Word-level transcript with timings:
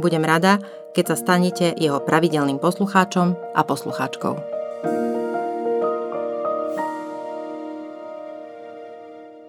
Budem 0.00 0.24
rada, 0.24 0.56
keď 0.96 1.12
sa 1.12 1.16
stanete 1.20 1.76
jeho 1.76 2.00
pravidelným 2.00 2.56
poslucháčom 2.56 3.36
a 3.52 3.60
poslucháčkou. 3.60 4.40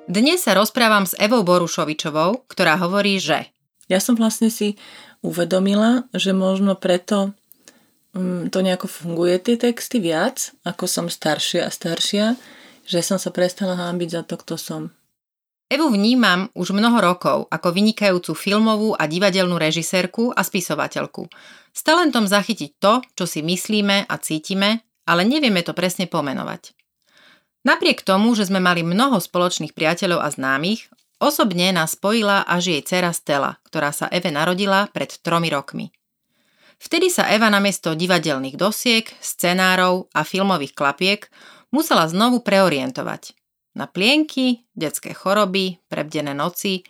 Dnes 0.04 0.44
sa 0.44 0.52
rozprávam 0.52 1.08
s 1.08 1.16
Evou 1.16 1.48
Borušovičovou, 1.48 2.44
ktorá 2.52 2.76
hovorí, 2.76 3.24
že 3.24 3.48
Ja 3.88 4.04
som 4.04 4.20
vlastne 4.20 4.52
si 4.52 4.76
uvedomila, 5.24 6.12
že 6.12 6.36
možno 6.36 6.76
preto 6.76 7.32
um, 8.12 8.52
to 8.52 8.60
nejako 8.60 8.92
funguje 8.92 9.40
tie 9.40 9.56
texty 9.56 10.04
viac, 10.04 10.52
ako 10.68 10.92
som 10.92 11.08
staršia 11.08 11.68
a 11.68 11.72
staršia, 11.72 12.36
že 12.84 13.00
som 13.00 13.16
sa 13.16 13.32
prestala 13.32 13.80
hábiť 13.80 14.10
za 14.12 14.22
to, 14.28 14.36
kto 14.36 14.60
som. 14.60 14.84
Evu 15.74 15.90
vnímam 15.90 16.54
už 16.54 16.70
mnoho 16.70 17.02
rokov 17.02 17.50
ako 17.50 17.74
vynikajúcu 17.74 18.38
filmovú 18.38 18.94
a 18.94 19.10
divadelnú 19.10 19.58
režisérku 19.58 20.30
a 20.30 20.46
spisovateľku. 20.46 21.26
S 21.74 21.82
talentom 21.82 22.30
zachytiť 22.30 22.78
to, 22.78 23.02
čo 23.18 23.26
si 23.26 23.42
myslíme 23.42 24.06
a 24.06 24.16
cítime, 24.22 24.86
ale 25.10 25.26
nevieme 25.26 25.66
to 25.66 25.74
presne 25.74 26.06
pomenovať. 26.06 26.78
Napriek 27.66 28.06
tomu, 28.06 28.38
že 28.38 28.54
sme 28.54 28.62
mali 28.62 28.86
mnoho 28.86 29.18
spoločných 29.18 29.74
priateľov 29.74 30.22
a 30.22 30.30
známych, 30.30 30.94
osobne 31.18 31.74
nás 31.74 31.98
spojila 31.98 32.46
až 32.46 32.78
jej 32.78 32.82
dcera 32.86 33.10
Stella, 33.10 33.58
ktorá 33.66 33.90
sa 33.90 34.06
Eve 34.14 34.30
narodila 34.30 34.94
pred 34.94 35.10
tromi 35.26 35.50
rokmi. 35.50 35.90
Vtedy 36.78 37.10
sa 37.10 37.34
Eva 37.34 37.50
namiesto 37.50 37.98
divadelných 37.98 38.62
dosiek, 38.62 39.10
scenárov 39.18 40.06
a 40.14 40.22
filmových 40.22 40.78
klapiek 40.78 41.34
musela 41.74 42.06
znovu 42.06 42.46
preorientovať– 42.46 43.34
na 43.74 43.90
plienky, 43.90 44.66
detské 44.78 45.14
choroby, 45.14 45.82
prebdené 45.90 46.34
noci 46.38 46.86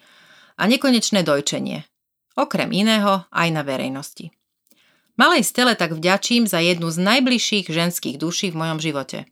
a 0.60 0.68
nekonečné 0.68 1.24
dojčenie. 1.24 1.84
Okrem 2.36 2.70
iného 2.74 3.26
aj 3.30 3.48
na 3.54 3.62
verejnosti. 3.62 4.34
Malej 5.14 5.46
Stele 5.46 5.78
tak 5.78 5.94
vďačím 5.94 6.50
za 6.50 6.58
jednu 6.58 6.90
z 6.90 6.98
najbližších 6.98 7.70
ženských 7.70 8.18
duší 8.18 8.50
v 8.50 8.60
mojom 8.60 8.80
živote. 8.82 9.30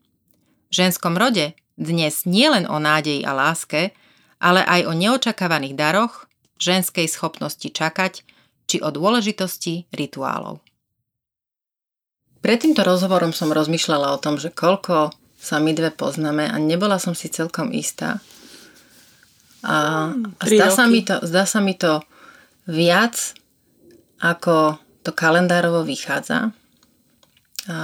V 0.69 0.73
ženskom 0.73 1.17
rode 1.17 1.57
dnes 1.73 2.29
nie 2.29 2.45
len 2.45 2.69
o 2.69 2.77
nádeji 2.77 3.25
a 3.25 3.33
láske, 3.33 3.89
ale 4.38 4.61
aj 4.61 4.85
o 4.85 4.94
neočakávaných 4.94 5.73
daroch, 5.73 6.29
ženskej 6.61 7.09
schopnosti 7.09 7.66
čakať 7.66 8.22
či 8.69 8.77
o 8.85 8.94
dôležitosti 8.94 9.89
rituálov. 9.89 10.62
Pred 12.41 12.57
týmto 12.57 12.81
rozhovorom 12.85 13.33
som 13.33 13.53
rozmýšľala 13.53 14.13
o 14.13 14.22
tom, 14.22 14.38
že 14.38 14.53
koľko 14.53 15.13
sa 15.41 15.57
my 15.57 15.74
dve 15.74 15.90
poznáme 15.90 16.46
a 16.46 16.56
nebola 16.62 17.02
som 17.02 17.18
si 17.18 17.25
celkom 17.34 17.74
istá. 17.74 18.22
A, 19.66 20.09
a 20.13 20.44
zdá, 20.46 20.69
sa 20.69 20.85
mi 20.85 21.02
to, 21.02 21.18
zdá 21.25 21.50
sa 21.50 21.57
mi 21.57 21.74
to 21.74 22.06
viac, 22.69 23.34
ako 24.22 24.78
to 25.01 25.09
kalendárovo 25.18 25.81
vychádza. 25.81 26.53
A, 27.66 27.78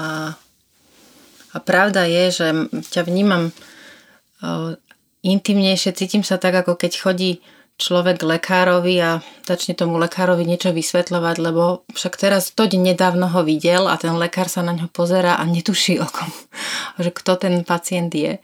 a 1.53 1.57
pravda 1.65 2.05
je, 2.05 2.23
že 2.29 2.47
ťa 2.93 3.01
vnímam 3.09 3.49
o, 4.45 4.77
intimnejšie, 5.25 5.97
cítim 5.97 6.21
sa 6.21 6.37
tak, 6.37 6.61
ako 6.61 6.77
keď 6.77 6.93
chodí 6.93 7.41
človek 7.77 8.25
lekárovi 8.25 8.97
a 8.97 9.11
začne 9.45 9.77
tomu 9.77 10.01
lekárovi 10.01 10.43
niečo 10.43 10.73
vysvetľovať, 10.73 11.35
lebo 11.37 11.85
však 11.93 12.17
teraz 12.17 12.49
to 12.49 12.65
nedávno 12.65 13.29
ho 13.29 13.45
videl 13.45 13.85
a 13.85 13.95
ten 14.01 14.17
lekár 14.17 14.49
sa 14.49 14.65
na 14.65 14.73
ňo 14.73 14.89
pozera 14.89 15.37
a 15.37 15.45
netuší 15.45 16.01
okom, 16.01 16.29
že 17.03 17.13
kto 17.13 17.37
ten 17.37 17.61
pacient 17.61 18.11
je. 18.11 18.41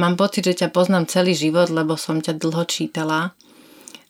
Mám 0.00 0.16
pocit, 0.16 0.48
že 0.48 0.64
ťa 0.64 0.72
poznám 0.72 1.04
celý 1.04 1.36
život, 1.36 1.68
lebo 1.68 2.00
som 2.00 2.16
ťa 2.16 2.40
dlho 2.40 2.64
čítala 2.64 3.36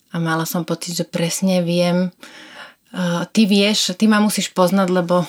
a 0.09 0.15
mala 0.15 0.47
som 0.47 0.63
pocit, 0.63 0.95
že 0.95 1.03
presne 1.03 1.59
viem, 1.59 2.15
ty 3.35 3.43
vieš, 3.43 3.91
ty 3.99 4.07
ma 4.07 4.23
musíš 4.23 4.55
poznať, 4.55 4.87
lebo, 4.87 5.27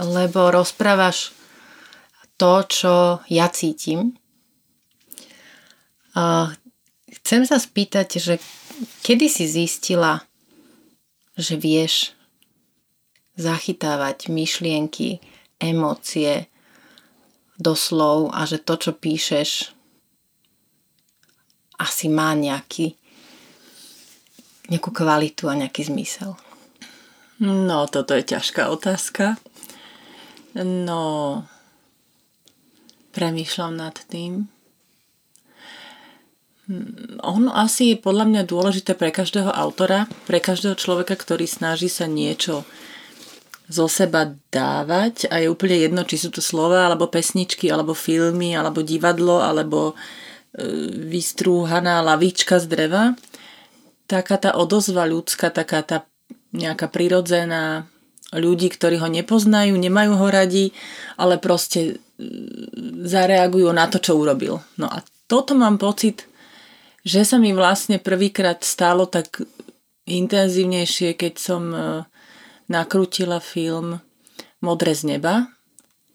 lebo 0.00 0.50
rozprávaš 0.50 1.30
to, 2.34 2.66
čo 2.66 2.94
ja 3.30 3.46
cítim. 3.46 4.18
Chcem 7.26 7.42
sa 7.42 7.58
spýtať, 7.58 8.22
že 8.22 8.38
kedy 9.02 9.26
si 9.26 9.50
zistila, 9.50 10.22
že 11.34 11.58
vieš 11.58 12.14
zachytávať 13.34 14.30
myšlienky, 14.30 15.18
emócie 15.58 16.46
do 17.58 17.74
slov 17.74 18.30
a 18.30 18.46
že 18.46 18.62
to, 18.62 18.78
čo 18.78 18.94
píšeš, 18.94 19.74
asi 21.82 22.06
má 22.06 22.30
nejaký, 22.38 22.94
nejakú 24.70 24.94
kvalitu 24.94 25.50
a 25.50 25.58
nejaký 25.58 25.82
zmysel? 25.90 26.38
No, 27.42 27.90
toto 27.90 28.14
je 28.14 28.22
ťažká 28.22 28.70
otázka. 28.70 29.34
No, 30.62 31.42
premýšľam 33.10 33.74
nad 33.74 33.98
tým. 34.06 34.46
Mm, 36.66 37.22
ono 37.22 37.54
asi 37.54 37.94
je 37.94 38.02
podľa 38.02 38.26
mňa 38.26 38.42
dôležité 38.42 38.98
pre 38.98 39.14
každého 39.14 39.54
autora, 39.54 40.10
pre 40.26 40.42
každého 40.42 40.74
človeka, 40.74 41.14
ktorý 41.14 41.46
snaží 41.46 41.86
sa 41.86 42.10
niečo 42.10 42.66
zo 43.66 43.90
seba 43.90 44.34
dávať 44.50 45.26
a 45.30 45.42
je 45.42 45.50
úplne 45.50 45.78
jedno, 45.78 46.06
či 46.06 46.18
sú 46.18 46.30
to 46.30 46.42
slova, 46.42 46.86
alebo 46.86 47.10
pesničky, 47.10 47.66
alebo 47.70 47.94
filmy, 47.94 48.54
alebo 48.54 48.82
divadlo, 48.82 49.42
alebo 49.42 49.94
e, 49.94 49.94
vystrúhaná 51.10 52.02
lavička 52.02 52.62
z 52.62 52.66
dreva. 52.70 53.04
Taká 54.06 54.38
tá 54.38 54.50
odozva 54.54 55.02
ľudská, 55.06 55.50
taká 55.50 55.82
tá 55.82 56.06
nejaká 56.54 56.86
prirodzená 56.86 57.90
ľudí, 58.30 58.70
ktorí 58.70 59.02
ho 59.02 59.10
nepoznajú, 59.10 59.74
nemajú 59.74 60.12
ho 60.14 60.26
radi, 60.30 60.70
ale 61.18 61.38
proste 61.42 61.98
e, 62.18 62.22
zareagujú 63.02 63.70
na 63.74 63.90
to, 63.90 63.98
čo 63.98 64.14
urobil. 64.14 64.62
No 64.78 64.86
a 64.86 65.02
toto 65.26 65.58
mám 65.58 65.78
pocit, 65.78 66.30
že 67.06 67.22
sa 67.22 67.38
mi 67.38 67.54
vlastne 67.54 68.02
prvýkrát 68.02 68.66
stalo 68.66 69.06
tak 69.06 69.46
intenzívnejšie, 70.10 71.14
keď 71.14 71.34
som 71.38 71.62
e, 71.70 71.78
nakrútila 72.66 73.38
film 73.38 74.02
Modré 74.58 74.90
z 74.98 75.14
neba. 75.14 75.46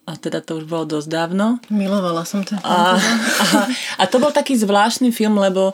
A 0.04 0.18
teda 0.20 0.44
to 0.44 0.60
už 0.60 0.68
bolo 0.68 0.84
dosť 1.00 1.08
dávno. 1.08 1.64
Milovala 1.72 2.28
som 2.28 2.44
to. 2.44 2.60
A, 2.60 3.00
a, 3.00 3.48
a 3.72 4.04
to 4.10 4.20
bol 4.20 4.36
taký 4.36 4.60
zvláštny 4.60 5.16
film, 5.16 5.40
lebo 5.40 5.72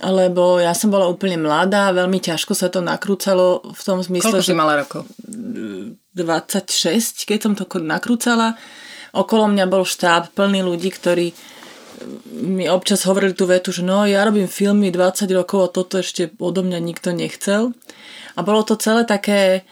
lebo 0.00 0.56
ja 0.56 0.72
som 0.72 0.88
bola 0.88 1.04
úplne 1.04 1.36
mladá, 1.36 1.92
veľmi 1.92 2.16
ťažko 2.16 2.56
sa 2.56 2.72
to 2.72 2.80
nakrúcalo 2.80 3.60
v 3.60 3.82
tom 3.84 4.00
zmysle, 4.00 4.40
Koľko 4.40 4.50
že... 4.50 4.56
mala 4.56 4.80
rokov? 4.80 5.04
26, 6.16 7.28
keď 7.28 7.38
som 7.38 7.52
to 7.52 7.68
nakrúcala. 7.78 8.56
Okolo 9.12 9.52
mňa 9.52 9.68
bol 9.68 9.84
štáb 9.84 10.32
plný 10.32 10.64
ľudí, 10.64 10.88
ktorí 10.88 11.36
mi 12.28 12.68
občas 12.68 13.04
hovorili 13.06 13.34
tú 13.34 13.46
vetu, 13.48 13.72
že 13.72 13.86
no 13.86 14.06
ja 14.06 14.26
robím 14.26 14.50
filmy 14.50 14.90
20 14.90 15.26
rokov 15.32 15.60
a 15.62 15.72
toto 15.72 16.00
ešte 16.00 16.30
odo 16.38 16.62
mňa 16.62 16.78
nikto 16.82 17.10
nechcel. 17.14 17.76
A 18.36 18.40
bolo 18.40 18.64
to 18.64 18.80
celé 18.80 19.04
také 19.04 19.66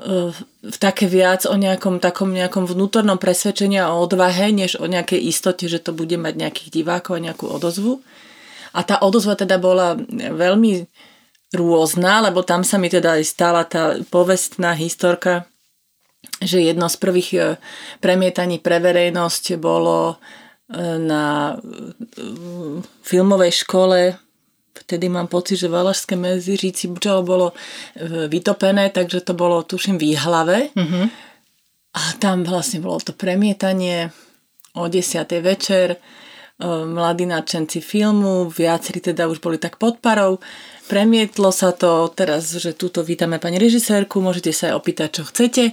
uh, 0.00 0.34
také 0.82 1.06
viac 1.06 1.46
o 1.46 1.54
nejakom 1.54 2.02
takom 2.02 2.34
nejakom 2.34 2.66
vnútornom 2.66 3.16
presvedčení 3.16 3.78
a 3.78 3.94
odvahe, 3.94 4.50
než 4.50 4.78
o 4.78 4.86
nejakej 4.86 5.22
istote, 5.22 5.70
že 5.70 5.78
to 5.82 5.94
bude 5.94 6.14
mať 6.18 6.34
nejakých 6.36 6.70
divákov 6.82 7.18
a 7.18 7.24
nejakú 7.30 7.46
odozvu. 7.46 8.02
A 8.76 8.84
tá 8.84 9.00
odozva 9.00 9.38
teda 9.38 9.56
bola 9.56 9.96
veľmi 10.16 10.84
rôzna, 11.54 12.26
lebo 12.26 12.42
tam 12.42 12.66
sa 12.66 12.76
mi 12.76 12.90
teda 12.92 13.16
aj 13.16 13.24
stala 13.24 13.62
tá 13.64 13.96
povestná 14.12 14.74
historka, 14.76 15.46
že 16.42 16.60
jedno 16.60 16.90
z 16.90 16.96
prvých 16.98 17.30
e, 17.32 17.38
premietaní 18.02 18.58
pre 18.58 18.82
verejnosť 18.82 19.56
bolo 19.56 20.18
na 20.98 21.54
filmovej 23.06 23.52
škole 23.62 24.18
vtedy 24.76 25.08
mám 25.08 25.26
pocit, 25.26 25.56
že 25.56 25.72
Valašské 25.72 26.16
medziříci 26.16 26.92
čo 27.00 27.24
bolo 27.24 27.56
vytopené, 28.28 28.92
takže 28.92 29.24
to 29.24 29.32
bolo, 29.32 29.64
tuším, 29.64 29.98
výhlave. 29.98 30.68
Mm-hmm. 30.76 31.06
A 31.96 32.02
tam 32.20 32.44
vlastne 32.44 32.84
bolo 32.84 33.00
to 33.00 33.16
premietanie 33.16 34.12
o 34.76 34.84
10. 34.84 35.24
večer, 35.40 35.96
mladí 36.86 37.24
nadšenci 37.24 37.80
filmu, 37.80 38.52
viacerí 38.52 39.00
teda 39.00 39.28
už 39.32 39.40
boli 39.40 39.56
tak 39.56 39.80
pod 39.80 40.00
parou. 40.04 40.40
Premietlo 40.88 41.52
sa 41.52 41.72
to 41.72 42.12
teraz, 42.12 42.52
že 42.52 42.76
túto 42.76 43.00
vítame 43.00 43.40
pani 43.40 43.56
režisérku, 43.56 44.20
môžete 44.20 44.52
sa 44.52 44.72
aj 44.72 44.74
opýtať, 44.76 45.08
čo 45.20 45.22
chcete. 45.28 45.64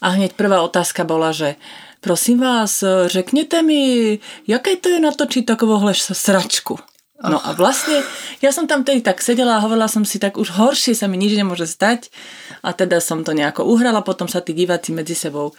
A 0.00 0.06
hneď 0.16 0.32
prvá 0.36 0.64
otázka 0.64 1.04
bola, 1.04 1.32
že 1.32 1.60
prosím 2.06 2.38
vás, 2.38 2.84
řeknete 3.06 3.62
mi, 3.62 4.18
jaké 4.46 4.78
to 4.78 4.88
je 4.94 5.02
natočiť 5.02 5.42
takovouhle 5.42 5.90
sračku? 5.94 6.78
No 7.18 7.42
a 7.42 7.50
vlastne 7.56 8.06
ja 8.38 8.54
som 8.54 8.70
tam 8.70 8.86
tedy 8.86 9.02
tak 9.02 9.18
sedela 9.18 9.58
a 9.58 9.64
hovorila 9.64 9.90
som 9.90 10.06
si, 10.06 10.22
tak 10.22 10.38
už 10.38 10.54
horšie 10.54 10.94
sa 10.94 11.10
mi 11.10 11.18
nič 11.18 11.34
nemôže 11.34 11.66
stať 11.66 12.14
a 12.62 12.70
teda 12.70 13.02
som 13.02 13.26
to 13.26 13.34
nejako 13.34 13.66
uhrala, 13.66 14.06
potom 14.06 14.30
sa 14.30 14.38
tí 14.38 14.54
diváci 14.54 14.94
medzi 14.94 15.18
sebou 15.18 15.50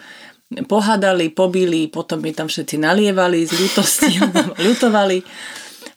pohádali, 0.71 1.33
pobili, 1.35 1.91
potom 1.91 2.23
mi 2.23 2.31
tam 2.31 2.47
všetci 2.47 2.79
nalievali 2.79 3.43
z 3.43 3.51
ľútosti, 3.51 4.11
ľutovali 4.71 5.27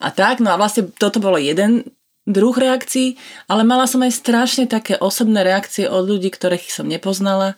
a 0.03 0.09
tak, 0.11 0.43
no 0.43 0.51
a 0.51 0.59
vlastne 0.59 0.91
toto 0.97 1.23
bolo 1.23 1.39
jeden 1.39 1.87
druh 2.27 2.57
reakcií, 2.57 3.15
ale 3.47 3.63
mala 3.63 3.87
som 3.87 4.03
aj 4.03 4.19
strašne 4.19 4.65
také 4.67 4.99
osobné 4.99 5.47
reakcie 5.47 5.87
od 5.87 6.11
ľudí, 6.11 6.33
ktorých 6.33 6.73
som 6.75 6.91
nepoznala. 6.91 7.55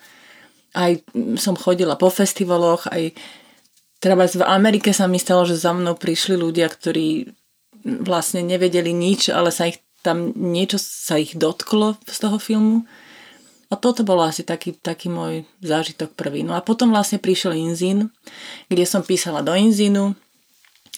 Aj 0.73 0.93
som 1.37 1.55
chodila 1.55 2.01
po 2.01 2.09
festivaloch, 2.09 2.89
aj 2.89 3.13
treba 4.01 4.25
v 4.25 4.45
Amerike 4.45 4.91
sa 4.97 5.05
mi 5.07 5.21
stalo, 5.21 5.45
že 5.45 5.61
za 5.61 5.77
mnou 5.77 5.95
prišli 5.95 6.35
ľudia, 6.35 6.67
ktorí 6.67 7.29
vlastne 7.85 8.43
nevedeli 8.43 8.91
nič, 8.91 9.29
ale 9.29 9.53
sa 9.53 9.69
ich 9.69 9.83
tam 10.03 10.35
niečo 10.35 10.83
sa 10.83 11.17
ich 11.17 11.39
dotklo 11.39 11.95
z 12.05 12.17
toho 12.19 12.37
filmu. 12.43 12.83
A 13.73 13.79
toto 13.79 14.05
bol 14.05 14.21
asi 14.21 14.45
taký, 14.45 14.77
taký 14.77 15.09
môj 15.09 15.49
zážitok 15.65 16.13
prvý. 16.13 16.45
No 16.45 16.53
a 16.53 16.61
potom 16.61 16.93
vlastne 16.93 17.17
prišiel 17.17 17.57
Inzín, 17.57 18.13
kde 18.69 18.85
som 18.85 19.01
písala 19.01 19.41
do 19.41 19.57
Inzínu 19.57 20.13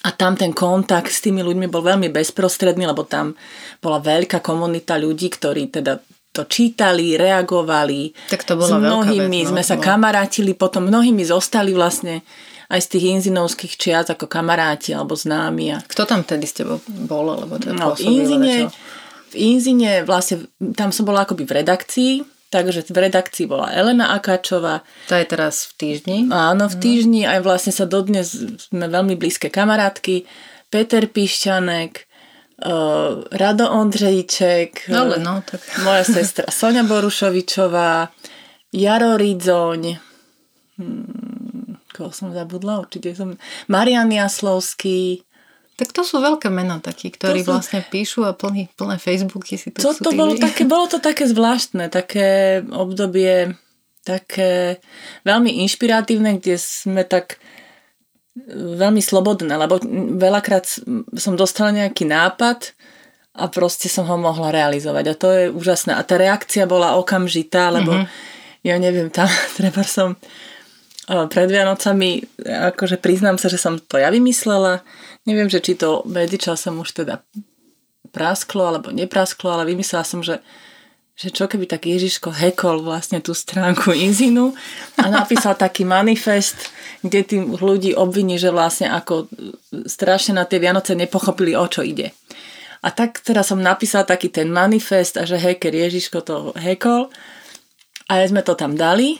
a 0.03 0.09
tam 0.11 0.35
ten 0.35 0.51
kontakt 0.51 1.07
s 1.07 1.23
tými 1.23 1.39
ľuďmi 1.39 1.71
bol 1.71 1.85
veľmi 1.85 2.11
bezprostredný, 2.11 2.83
lebo 2.83 3.07
tam 3.07 3.31
bola 3.79 4.03
veľká 4.03 4.43
komunita 4.43 4.99
ľudí, 4.99 5.31
ktorí 5.31 5.71
teda 5.71 6.03
to 6.35 6.43
čítali, 6.43 7.15
reagovali. 7.15 8.11
Tak 8.27 8.43
to 8.43 8.59
bola 8.59 8.67
s 8.67 8.73
mnohými 8.75 9.39
vec, 9.39 9.47
no, 9.47 9.51
sme 9.55 9.63
sa 9.63 9.79
no. 9.79 9.81
kamarátili, 9.81 10.51
potom 10.51 10.91
mnohými 10.91 11.23
zostali 11.23 11.71
vlastne 11.71 12.27
aj 12.67 12.79
z 12.81 12.87
tých 12.97 13.05
inzinovských 13.21 13.73
čias 13.79 14.07
ako 14.11 14.27
kamaráti 14.27 14.91
alebo 14.91 15.15
známi. 15.15 15.65
A... 15.71 15.77
Kto 15.85 16.03
tam 16.03 16.27
tedy 16.27 16.43
s 16.43 16.57
tebou 16.57 16.81
bol? 16.87 17.31
Alebo 17.31 17.55
teda 17.61 17.77
no, 17.77 17.95
v 17.95 18.03
Inzine, 18.03 18.67
v 19.31 19.35
Inzine 19.37 20.03
vlastne, 20.03 20.49
tam 20.73 20.89
som 20.89 21.05
bola 21.07 21.23
akoby 21.23 21.45
v 21.45 21.55
redakcii, 21.61 22.13
takže 22.49 22.89
v 22.89 22.99
redakcii 23.09 23.45
bola 23.45 23.69
Elena 23.69 24.17
Akáčová. 24.17 24.81
To 25.11 25.15
je 25.15 25.25
teraz 25.27 25.69
v 25.69 25.71
týždni? 25.77 26.17
Áno, 26.33 26.65
v 26.65 26.75
týždni 26.79 27.27
aj 27.29 27.39
vlastne 27.45 27.73
sa 27.75 27.85
dodnes 27.85 28.33
sme 28.71 28.89
veľmi 28.89 29.13
blízke 29.13 29.53
kamarátky. 29.53 30.25
Peter 30.73 31.05
Pišťanek, 31.05 32.09
Uh, 32.55 33.23
Rado 33.31 33.71
Ondřejček, 33.71 34.87
no, 34.87 35.11
no, 35.19 35.43
tak. 35.51 35.59
moja 35.83 36.03
sestra 36.07 36.45
Sonia 36.47 36.87
Borušovičová, 36.87 38.07
Jaro 38.71 39.19
Ridzoň, 39.19 39.99
hmm, 40.79 41.75
koho 41.91 42.15
som 42.15 42.31
zabudla, 42.31 42.79
určite 42.79 43.11
som... 43.11 43.35
Marian 43.67 44.07
Jaslovský. 44.07 45.27
Tak 45.75 45.91
to 45.91 46.07
sú 46.07 46.23
veľké 46.23 46.47
mená 46.47 46.79
takí, 46.79 47.11
ktorí 47.11 47.43
sú... 47.43 47.51
vlastne 47.51 47.83
píšu 47.83 48.23
a 48.23 48.31
plný, 48.31 48.71
plné 48.79 49.03
Facebooky 49.03 49.59
si 49.59 49.75
to, 49.75 49.91
to 49.91 50.15
bolo, 50.15 50.39
také, 50.39 50.63
bolo 50.63 50.87
to 50.87 51.03
také 51.03 51.27
zvláštne, 51.27 51.91
také 51.91 52.63
obdobie 52.71 53.59
také 54.05 54.79
veľmi 55.25 55.65
inšpiratívne, 55.65 56.37
kde 56.37 56.55
sme 56.61 57.01
tak 57.03 57.41
veľmi 58.55 58.99
slobodné, 58.99 59.55
lebo 59.55 59.79
veľakrát 60.19 60.67
som 61.15 61.33
dostala 61.39 61.71
nejaký 61.71 62.03
nápad 62.03 62.75
a 63.35 63.47
proste 63.47 63.87
som 63.87 64.03
ho 64.07 64.15
mohla 64.19 64.51
realizovať 64.51 65.05
a 65.07 65.15
to 65.15 65.27
je 65.31 65.43
úžasné. 65.51 65.95
A 65.95 66.03
tá 66.03 66.19
reakcia 66.19 66.67
bola 66.67 66.99
okamžitá, 66.99 67.71
lebo 67.71 67.95
mm-hmm. 67.95 68.67
ja 68.67 68.75
neviem, 68.75 69.07
tam 69.07 69.27
treba 69.59 69.83
som 69.87 70.19
pred 71.05 71.47
Vianocami, 71.47 72.25
akože 72.43 72.97
priznám 72.97 73.37
sa, 73.37 73.45
že 73.45 73.61
som 73.61 73.77
to 73.77 74.01
ja 74.01 74.09
vymyslela. 74.09 74.81
Neviem, 75.29 75.47
že 75.47 75.61
či 75.61 75.77
to 75.77 76.01
medzičasom 76.09 76.81
už 76.81 77.05
teda 77.05 77.21
prasklo 78.09 78.65
alebo 78.65 78.89
neprasklo, 78.89 79.53
ale 79.53 79.69
vymyslela 79.69 80.01
som, 80.01 80.25
že, 80.25 80.41
že 81.15 81.31
čo 81.31 81.47
keby 81.47 81.63
tak 81.63 81.87
Ježiško 81.87 82.27
hekol 82.27 82.83
vlastne 82.83 83.23
tú 83.23 83.31
stránku 83.31 83.95
Inzinu 83.95 84.51
a 84.99 85.07
napísal 85.07 85.55
taký 85.55 85.87
manifest, 85.87 86.75
kde 86.99 87.23
tým 87.23 87.43
ľudí 87.55 87.95
obviní, 87.95 88.35
že 88.35 88.51
vlastne 88.51 88.91
ako 88.91 89.31
strašne 89.87 90.35
na 90.35 90.43
tie 90.43 90.59
Vianoce 90.59 90.91
nepochopili, 90.91 91.55
o 91.55 91.63
čo 91.71 91.87
ide. 91.87 92.11
A 92.83 92.91
tak 92.91 93.23
teda 93.23 93.41
som 93.41 93.63
napísala 93.63 94.03
taký 94.03 94.27
ten 94.27 94.51
manifest 94.51 95.15
a 95.15 95.23
že 95.23 95.39
heker 95.39 95.71
Ježiško 95.71 96.19
to 96.21 96.35
hekol 96.59 97.09
a 98.11 98.21
sme 98.27 98.43
to 98.45 98.53
tam 98.53 98.75
dali 98.75 99.17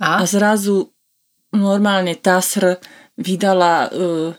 a, 0.00 0.22
a 0.22 0.24
zrazu 0.24 0.88
normálne 1.52 2.16
TASR 2.16 2.80
vydala 3.20 3.92
uh, 3.92 4.32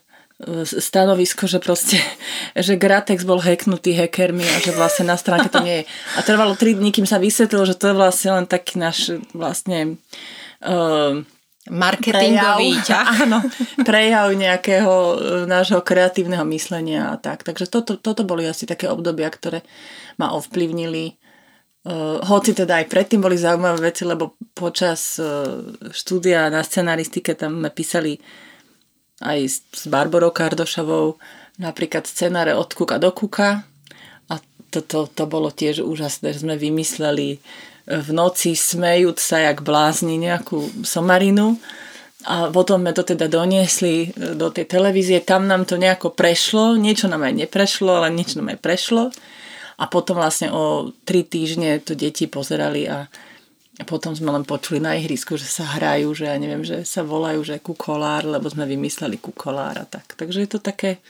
stanovisko, 0.63 1.47
že 1.47 1.59
proste, 1.63 1.97
že 2.57 2.79
Gratex 2.79 3.23
bol 3.23 3.39
hacknutý 3.39 3.95
hackermi 3.95 4.43
a 4.43 4.57
že 4.59 4.75
vlastne 4.75 5.09
na 5.09 5.17
stránke 5.17 5.49
to 5.49 5.63
nie 5.63 5.83
je. 5.83 5.85
A 6.17 6.19
trvalo 6.21 6.53
3 6.55 6.79
dní, 6.79 6.91
kým 6.91 7.07
sa 7.07 7.19
vysvetlilo, 7.19 7.63
že 7.67 7.79
to 7.79 7.91
je 7.91 7.95
vlastne 7.97 8.29
len 8.35 8.45
taký 8.45 8.79
náš 8.79 9.17
vlastne 9.31 9.97
uh, 10.63 11.19
marketingový 11.71 12.69
prejav, 12.79 12.87
ťah. 12.87 13.07
Áno, 13.27 13.39
prejav 13.87 14.27
nejakého 14.35 14.93
nášho 15.47 15.79
kreatívneho 15.79 16.43
myslenia 16.51 17.11
a 17.11 17.15
tak. 17.15 17.47
Takže 17.47 17.71
toto, 17.71 17.95
toto 17.95 18.27
boli 18.27 18.43
asi 18.43 18.67
také 18.67 18.91
obdobia, 18.91 19.31
ktoré 19.31 19.63
ma 20.19 20.35
ovplyvnili 20.35 21.19
Uh, 21.83 22.23
hoci 22.23 22.55
teda 22.55 22.79
aj 22.79 22.87
predtým 22.87 23.19
boli 23.19 23.35
zaujímavé 23.35 23.91
veci, 23.91 24.07
lebo 24.07 24.39
počas 24.55 25.19
uh, 25.19 25.59
štúdia 25.91 26.47
na 26.47 26.63
scenaristike 26.63 27.35
tam 27.35 27.59
sme 27.59 27.75
písali 27.75 28.15
aj 29.23 29.39
s, 29.47 29.87
Barborou 29.87 30.35
Kardošovou 30.35 31.17
napríklad 31.57 32.03
scenáre 32.03 32.53
od 32.53 32.69
kuka 32.75 32.99
do 32.99 33.09
kuka. 33.15 33.63
A 34.27 34.35
to, 34.69 34.83
to, 34.83 35.07
to 35.07 35.23
bolo 35.25 35.49
tiež 35.49 35.81
úžasné, 35.81 36.35
že 36.35 36.43
sme 36.43 36.59
vymysleli 36.59 37.39
v 37.83 38.09
noci 38.15 38.55
smejúc 38.55 39.19
sa 39.19 39.43
jak 39.51 39.59
blázni 39.59 40.15
nejakú 40.15 40.87
somarinu. 40.87 41.59
A 42.23 42.47
potom 42.47 42.79
sme 42.79 42.95
to 42.95 43.03
teda 43.03 43.27
doniesli 43.27 44.15
do 44.15 44.47
tej 44.47 44.63
televízie, 44.71 45.19
tam 45.19 45.43
nám 45.43 45.67
to 45.67 45.75
nejako 45.75 46.15
prešlo, 46.15 46.79
niečo 46.79 47.11
nám 47.11 47.27
aj 47.27 47.35
neprešlo, 47.43 47.99
ale 47.99 48.15
niečo 48.15 48.39
nám 48.39 48.55
aj 48.55 48.59
prešlo. 48.63 49.11
A 49.75 49.83
potom 49.91 50.15
vlastne 50.15 50.47
o 50.47 50.95
tri 51.03 51.27
týždne 51.27 51.83
to 51.83 51.99
deti 51.99 52.31
pozerali 52.31 52.87
a 52.87 53.11
a 53.81 53.83
potom 53.89 54.13
sme 54.13 54.29
len 54.29 54.45
počuli 54.45 54.77
na 54.77 54.93
ihrisku, 54.93 55.33
že 55.33 55.49
sa 55.49 55.65
hrajú, 55.65 56.13
že 56.13 56.29
ja 56.29 56.37
neviem, 56.37 56.61
že 56.61 56.85
sa 56.85 57.01
volajú, 57.01 57.41
že 57.41 57.57
kukolár, 57.57 58.21
lebo 58.21 58.45
sme 58.45 58.69
vymysleli 58.69 59.17
kukolár 59.17 59.81
a 59.81 59.85
tak. 59.89 60.13
Takže 60.13 60.45
je 60.45 60.49
to 60.49 60.59
také, 60.61 61.01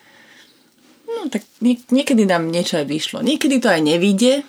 no 1.04 1.28
tak 1.28 1.44
nie, 1.60 1.76
niekedy 1.92 2.24
nám 2.24 2.48
niečo 2.48 2.80
aj 2.80 2.88
vyšlo. 2.88 3.20
Niekedy 3.20 3.60
to 3.60 3.68
aj 3.68 3.84
nevíde. 3.84 4.48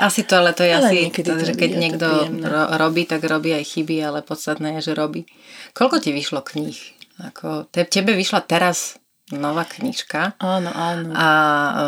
Asi 0.00 0.24
to, 0.24 0.40
ale 0.40 0.56
to 0.56 0.64
je 0.64 0.72
ale 0.72 0.88
asi, 0.88 1.12
to, 1.12 1.34
že 1.36 1.52
keď 1.52 1.70
niekto 1.76 2.08
ro- 2.40 2.70
robí, 2.80 3.04
tak 3.04 3.20
robí 3.28 3.52
aj 3.52 3.64
chyby, 3.76 4.00
ale 4.00 4.24
podstatné 4.24 4.80
je, 4.80 4.92
že 4.92 4.92
robí. 4.96 5.28
Koľko 5.76 6.00
ti 6.00 6.16
vyšlo 6.16 6.40
kníh? 6.40 6.78
Ako, 7.20 7.68
tebe 7.68 8.16
vyšla 8.16 8.40
teraz 8.48 8.99
nová 9.30 9.66
knižka. 9.66 10.36
Áno, 10.42 10.70
áno. 10.74 11.14
A 11.14 11.28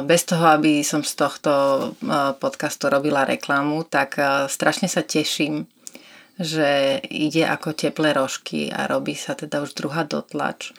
bez 0.06 0.26
toho, 0.26 0.46
aby 0.46 0.82
som 0.86 1.02
z 1.02 1.14
tohto 1.18 1.52
podcastu 2.38 2.86
robila 2.88 3.26
reklamu, 3.26 3.82
tak 3.86 4.18
strašne 4.46 4.86
sa 4.86 5.02
teším, 5.02 5.66
že 6.40 6.98
ide 7.12 7.44
ako 7.44 7.76
teplé 7.76 8.16
rožky 8.16 8.72
a 8.72 8.88
robí 8.88 9.12
sa 9.12 9.36
teda 9.36 9.60
už 9.60 9.76
druhá 9.76 10.02
dotlač. 10.06 10.72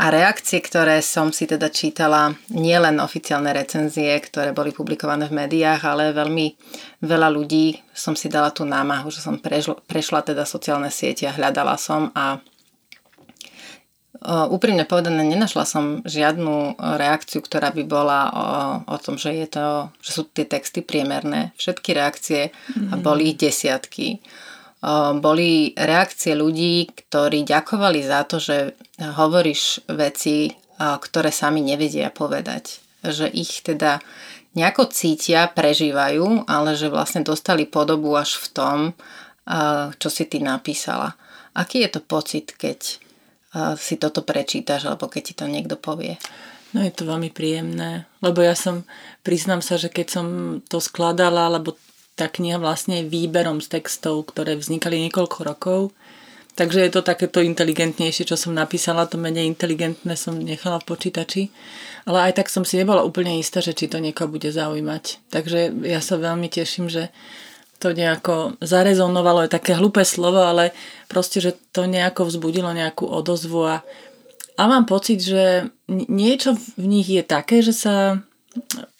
A 0.00 0.08
reakcie, 0.08 0.64
ktoré 0.64 1.04
som 1.04 1.28
si 1.28 1.44
teda 1.44 1.68
čítala, 1.68 2.32
nielen 2.48 3.04
oficiálne 3.04 3.52
recenzie, 3.52 4.16
ktoré 4.16 4.56
boli 4.56 4.72
publikované 4.72 5.28
v 5.28 5.44
médiách, 5.44 5.84
ale 5.84 6.16
veľmi 6.16 6.56
veľa 7.04 7.28
ľudí 7.28 7.76
som 7.92 8.16
si 8.16 8.32
dala 8.32 8.48
tú 8.48 8.64
námahu, 8.64 9.12
že 9.12 9.20
som 9.20 9.36
prešla, 9.36 9.76
prešla 9.84 10.24
teda 10.24 10.48
sociálne 10.48 10.88
siete 10.88 11.28
a 11.28 11.36
hľadala 11.36 11.76
som 11.76 12.08
a 12.16 12.40
Úprimne 14.26 14.82
povedané, 14.84 15.22
nenašla 15.22 15.64
som 15.64 15.84
žiadnu 16.02 16.82
reakciu, 16.98 17.38
ktorá 17.40 17.70
by 17.70 17.82
bola 17.86 18.20
o, 18.26 18.46
o 18.90 18.96
tom, 18.98 19.14
že, 19.14 19.32
je 19.32 19.46
to, 19.46 19.66
že 20.02 20.10
sú 20.10 20.22
tie 20.26 20.44
texty 20.50 20.82
priemerné. 20.82 21.54
Všetky 21.54 21.94
reakcie 21.94 22.50
mm-hmm. 22.50 23.00
boli 23.06 23.38
desiatky. 23.38 24.18
Boli 25.20 25.76
reakcie 25.76 26.34
ľudí, 26.34 26.88
ktorí 26.90 27.46
ďakovali 27.46 28.00
za 28.02 28.26
to, 28.26 28.42
že 28.42 28.74
hovoríš 28.98 29.86
veci 29.92 30.56
ktoré 30.80 31.28
sami 31.28 31.60
nevedia 31.60 32.08
povedať. 32.08 32.80
Že 33.04 33.28
ich 33.36 33.60
teda 33.60 34.00
nejako 34.56 34.88
cítia, 34.88 35.52
prežívajú, 35.52 36.48
ale 36.48 36.72
že 36.72 36.88
vlastne 36.88 37.20
dostali 37.20 37.68
podobu 37.68 38.16
až 38.16 38.40
v 38.40 38.46
tom, 38.50 38.78
čo 40.00 40.08
si 40.08 40.24
ty 40.24 40.40
napísala. 40.40 41.14
Aký 41.52 41.84
je 41.84 41.90
to 41.92 42.00
pocit, 42.00 42.56
keď 42.56 42.96
si 43.78 43.94
toto 43.98 44.22
prečítaš 44.22 44.86
alebo 44.86 45.10
keď 45.10 45.22
ti 45.22 45.34
to 45.34 45.44
niekto 45.50 45.74
povie? 45.74 46.16
No 46.70 46.86
je 46.86 46.94
to 46.94 47.02
veľmi 47.02 47.34
príjemné, 47.34 48.06
lebo 48.22 48.46
ja 48.46 48.54
som, 48.54 48.86
priznám 49.26 49.58
sa, 49.58 49.74
že 49.74 49.90
keď 49.90 50.06
som 50.06 50.26
to 50.70 50.78
skladala, 50.78 51.50
lebo 51.50 51.74
tá 52.14 52.30
kniha 52.30 52.62
vlastne 52.62 53.02
výberom 53.02 53.58
z 53.58 53.80
textov, 53.80 54.30
ktoré 54.30 54.54
vznikali 54.54 55.02
niekoľko 55.08 55.38
rokov, 55.42 55.80
takže 56.54 56.86
je 56.86 56.90
to 56.94 57.02
takéto 57.02 57.42
inteligentnejšie, 57.42 58.22
čo 58.22 58.38
som 58.38 58.54
napísala, 58.54 59.10
to 59.10 59.18
menej 59.18 59.50
inteligentné 59.50 60.14
som 60.14 60.38
nechala 60.38 60.78
v 60.78 60.88
počítači, 60.94 61.42
ale 62.06 62.30
aj 62.30 62.38
tak 62.38 62.46
som 62.54 62.62
si 62.62 62.78
nebola 62.78 63.02
úplne 63.02 63.34
istá, 63.42 63.58
že 63.58 63.74
či 63.74 63.90
to 63.90 63.98
niekoho 63.98 64.30
bude 64.30 64.46
zaujímať. 64.46 65.32
Takže 65.34 65.74
ja 65.90 65.98
sa 65.98 66.22
veľmi 66.22 66.46
teším, 66.46 66.86
že 66.86 67.10
to 67.80 67.96
nejako 67.96 68.60
zarezonovalo, 68.60 69.48
je 69.48 69.56
také 69.56 69.72
hlúpe 69.72 70.04
slovo, 70.04 70.44
ale 70.44 70.76
proste, 71.08 71.40
že 71.40 71.56
to 71.72 71.88
nejako 71.88 72.28
vzbudilo 72.28 72.76
nejakú 72.76 73.08
odozvu 73.08 73.64
a, 73.64 73.76
a 74.60 74.62
mám 74.68 74.84
pocit, 74.84 75.24
že 75.24 75.72
niečo 75.88 76.60
v 76.76 76.84
nich 76.84 77.08
je 77.08 77.24
také, 77.24 77.64
že 77.64 77.72
sa, 77.72 78.20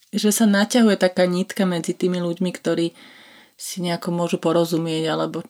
že 0.09 0.33
sa 0.33 0.49
naťahuje 0.49 0.97
taká 0.97 1.29
nitka 1.29 1.69
medzi 1.69 1.93
tými 1.93 2.25
ľuďmi, 2.25 2.51
ktorí 2.57 2.97
si 3.61 3.85
nejako 3.85 4.09
môžu 4.17 4.41
porozumieť 4.41 5.05
alebo 5.13 5.45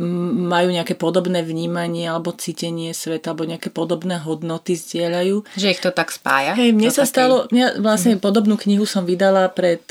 majú 0.00 0.72
nejaké 0.72 0.96
podobné 0.96 1.44
vnímanie 1.44 2.08
alebo 2.08 2.32
cítenie 2.32 2.96
sveta 2.96 3.34
alebo 3.34 3.44
nejaké 3.44 3.68
podobné 3.68 4.16
hodnoty 4.16 4.72
zdieľajú. 4.72 5.44
Že 5.58 5.70
ich 5.76 5.82
to 5.82 5.92
tak 5.92 6.08
spája? 6.08 6.56
Hej, 6.56 6.72
mne 6.72 6.88
sa 6.88 7.04
taký... 7.04 7.12
stalo, 7.12 7.36
mňa 7.52 7.84
vlastne 7.84 8.16
mm. 8.16 8.22
podobnú 8.22 8.56
knihu 8.56 8.88
som 8.88 9.04
vydala 9.04 9.52
pred 9.52 9.84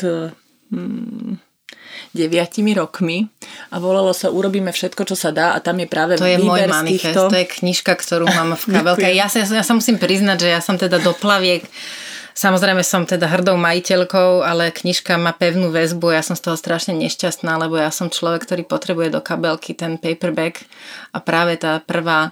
mm, 0.73 1.48
deviatimi 2.15 2.73
rokmi 2.75 3.27
a 3.73 3.77
volalo 3.77 4.13
sa 4.15 4.29
Urobíme 4.29 4.73
všetko, 4.73 5.01
čo 5.07 5.15
sa 5.17 5.29
dá 5.29 5.53
a 5.53 5.59
tam 5.61 5.79
je 5.81 5.87
práve 5.87 6.17
To 6.17 6.27
je 6.27 6.39
môj 6.41 6.69
manifest, 6.69 7.15
týchto... 7.15 7.29
to 7.29 7.37
je 7.39 7.47
knižka, 7.47 7.93
ktorú 7.97 8.25
mám 8.29 8.55
v 8.57 8.65
kabelke. 8.73 9.07
Ja 9.19 9.27
sa, 9.27 9.43
ja 9.43 9.65
sa 9.65 9.73
musím 9.75 9.99
priznať, 9.99 10.47
že 10.47 10.49
ja 10.53 10.61
som 10.63 10.79
teda 10.79 11.01
do 11.01 11.11
plaviek 11.11 11.65
Samozrejme 12.37 12.85
som 12.85 13.03
teda 13.03 13.27
hrdou 13.27 13.59
majiteľkou, 13.59 14.45
ale 14.45 14.71
knižka 14.71 15.19
má 15.19 15.35
pevnú 15.35 15.73
väzbu. 15.73 16.13
Ja 16.15 16.23
som 16.23 16.37
z 16.37 16.49
toho 16.49 16.55
strašne 16.55 16.95
nešťastná, 16.95 17.57
lebo 17.59 17.75
ja 17.75 17.89
som 17.89 18.07
človek, 18.11 18.45
ktorý 18.45 18.63
potrebuje 18.63 19.13
do 19.13 19.21
kabelky 19.21 19.75
ten 19.75 19.99
paperback 19.99 20.63
a 21.13 21.17
práve 21.19 21.57
tá 21.57 21.81
prvá 21.81 22.29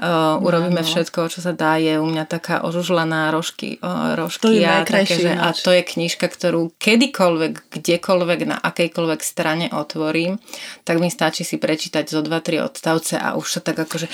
uh, 0.00 0.40
urobíme 0.40 0.80
no, 0.80 0.86
no. 0.86 0.88
všetko, 0.88 1.28
čo 1.28 1.40
sa 1.44 1.52
dá, 1.52 1.76
je 1.76 2.00
u 2.00 2.06
mňa 2.06 2.24
taká 2.24 2.62
ožužlaná 2.64 3.28
rožky, 3.34 3.76
uh, 3.82 4.16
rožky 4.16 4.62
to 4.62 4.64
a, 4.64 4.82
také, 4.86 5.18
že, 5.18 5.32
a 5.34 5.52
to 5.52 5.70
je 5.74 5.82
knižka, 5.84 6.26
ktorú 6.26 6.72
kedykoľvek, 6.80 7.74
kdekoľvek, 7.74 8.40
na 8.48 8.56
akejkoľvek 8.58 9.20
strane 9.20 9.66
otvorím, 9.70 10.40
tak 10.86 11.02
mi 11.02 11.12
stačí 11.12 11.44
si 11.44 11.60
prečítať 11.60 12.08
zo 12.08 12.24
2-3 12.24 12.64
odstavce 12.64 13.14
a 13.20 13.36
už 13.36 13.46
sa 13.58 13.60
tak 13.60 13.76
akože 13.82 14.08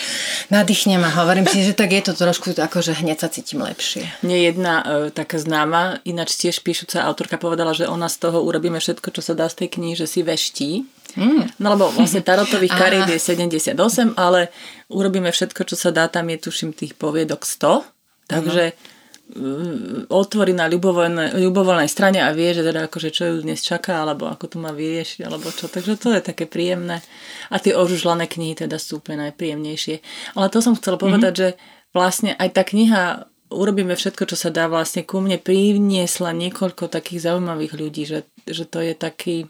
nadýchnem 0.51 1.01
a 1.05 1.11
hovorím 1.23 1.47
si, 1.47 1.63
že 1.63 1.77
tak 1.77 1.95
je 1.95 2.03
to 2.03 2.13
trošku 2.17 2.57
akože 2.57 2.99
hneď 3.05 3.23
sa 3.23 3.29
cítim 3.29 3.63
lepšie. 3.63 4.09
Mne 4.25 4.37
jedna 4.43 4.75
uh, 4.83 5.09
taká 5.27 5.43
známa, 5.43 5.99
ináč 6.07 6.39
tiež 6.39 6.63
píšuca 6.63 7.03
autorka 7.03 7.35
povedala, 7.35 7.75
že 7.75 7.91
ona 7.91 8.07
z 8.07 8.23
toho 8.23 8.47
urobíme 8.47 8.79
všetko, 8.79 9.11
čo 9.11 9.23
sa 9.27 9.35
dá 9.35 9.51
z 9.51 9.67
tej 9.67 9.69
knihy, 9.75 9.99
že 9.99 10.07
si 10.07 10.23
veští 10.23 10.87
Mm. 11.17 11.49
No 11.59 11.73
lebo 11.73 11.89
vlastne 11.97 12.21
tarotových 12.21 12.77
kariet 12.81 13.09
je 13.09 13.17
78, 13.17 13.73
ale 14.21 14.53
urobíme 14.93 15.33
všetko, 15.33 15.65
čo 15.65 15.75
sa 15.75 15.91
dá, 15.91 16.13
tam 16.13 16.29
je 16.29 16.39
tuším 16.45 16.77
tých 16.77 16.93
poviedok 16.93 17.49
100, 17.49 18.29
takže 18.29 18.77
mm. 19.33 20.13
otvorí 20.13 20.53
na 20.53 20.69
ľubovoľnej, 20.69 21.41
ľubovoľnej 21.41 21.89
strane 21.89 22.21
a 22.21 22.31
vie, 22.37 22.53
že 22.53 22.61
teda 22.61 22.93
akože 22.93 23.09
čo 23.09 23.23
ju 23.33 23.37
dnes 23.41 23.65
čaká, 23.65 24.05
alebo 24.05 24.29
ako 24.29 24.45
to 24.45 24.57
má 24.61 24.77
vyriešiť, 24.77 25.25
alebo 25.25 25.49
čo. 25.49 25.73
Takže 25.73 25.97
to 25.97 26.13
je 26.13 26.21
také 26.21 26.45
príjemné. 26.45 27.01
A 27.49 27.57
tie 27.57 27.73
ožužlané 27.73 28.29
knihy 28.29 28.69
teda 28.69 28.77
sú 28.77 29.01
úplne 29.01 29.33
najpríjemnejšie. 29.33 30.05
Ale 30.37 30.53
to 30.53 30.61
som 30.61 30.77
chcela 30.77 31.01
povedať, 31.01 31.33
mm-hmm. 31.33 31.43
že 31.57 31.95
vlastne 31.97 32.37
aj 32.37 32.49
tá 32.53 32.63
kniha 32.63 33.25
urobíme 33.51 33.95
všetko, 33.95 34.27
čo 34.31 34.37
sa 34.39 34.51
dá, 34.51 34.67
vlastne 34.67 35.07
ku 35.07 35.23
mne 35.23 35.39
priniesla 35.39 36.35
niekoľko 36.35 36.91
takých 36.91 37.31
zaujímavých 37.31 37.73
ľudí, 37.75 38.03
že, 38.07 38.27
že 38.47 38.65
to 38.67 38.83
je 38.83 38.95
taký 38.95 39.47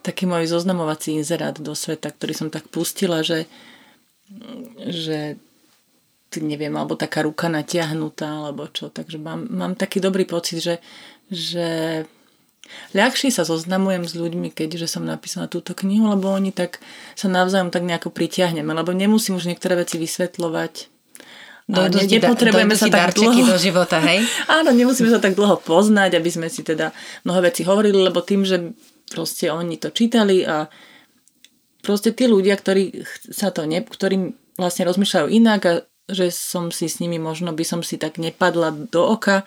taký 0.00 0.24
môj 0.24 0.48
zoznamovací 0.48 1.12
inzerát 1.12 1.56
do 1.56 1.76
sveta, 1.76 2.08
ktorý 2.08 2.32
som 2.32 2.48
tak 2.48 2.68
pustila, 2.72 3.20
že, 3.20 3.44
že 4.80 5.36
neviem, 6.40 6.72
alebo 6.72 6.96
taká 6.96 7.26
ruka 7.26 7.52
natiahnutá, 7.52 8.48
alebo 8.48 8.64
čo. 8.70 8.88
Takže 8.88 9.20
mám, 9.20 9.44
mám 9.50 9.76
taký 9.76 10.00
dobrý 10.00 10.24
pocit, 10.24 10.64
že, 10.64 10.74
že 11.28 11.68
ľahšie 12.96 13.34
sa 13.34 13.44
zoznamujem 13.44 14.08
s 14.08 14.16
ľuďmi, 14.16 14.48
keďže 14.54 14.86
som 14.88 15.04
napísala 15.04 15.50
túto 15.52 15.76
knihu, 15.76 16.08
lebo 16.08 16.32
oni 16.32 16.54
tak 16.54 16.80
sa 17.18 17.28
navzájom 17.28 17.68
tak 17.68 17.84
nejako 17.84 18.14
pritiahneme, 18.14 18.72
lebo 18.72 18.96
nemusím 18.96 19.36
už 19.36 19.50
niektoré 19.50 19.76
veci 19.76 20.00
vysvetľovať. 20.00 20.99
Dojdu 21.70 22.02
ne, 22.02 22.06
nepotrebujeme 22.18 22.74
sa 22.74 22.90
tak 22.90 23.14
dlho... 23.14 23.46
do 23.46 23.56
života, 23.56 24.02
hej? 24.02 24.26
Áno, 24.58 24.74
nemusíme 24.74 25.06
sa 25.06 25.22
tak 25.22 25.38
dlho 25.38 25.62
poznať, 25.62 26.18
aby 26.18 26.30
sme 26.30 26.50
si 26.50 26.66
teda 26.66 26.90
mnohé 27.22 27.54
veci 27.54 27.62
hovorili, 27.62 28.02
lebo 28.02 28.20
tým, 28.26 28.42
že 28.42 28.74
proste 29.10 29.54
oni 29.54 29.78
to 29.78 29.94
čítali 29.94 30.42
a 30.42 30.66
proste 31.86 32.10
tí 32.10 32.26
ľudia, 32.26 32.58
ktorí 32.58 33.06
sa 33.30 33.54
to 33.54 33.64
ne, 33.64 33.80
ktorým 33.86 34.34
vlastne 34.58 34.84
rozmýšľajú 34.90 35.26
inak 35.30 35.60
a 35.64 35.72
že 36.10 36.34
som 36.34 36.74
si 36.74 36.90
s 36.90 36.98
nimi 36.98 37.22
možno 37.22 37.54
by 37.54 37.62
som 37.62 37.80
si 37.86 37.94
tak 37.94 38.18
nepadla 38.18 38.74
do 38.90 39.14
oka, 39.14 39.46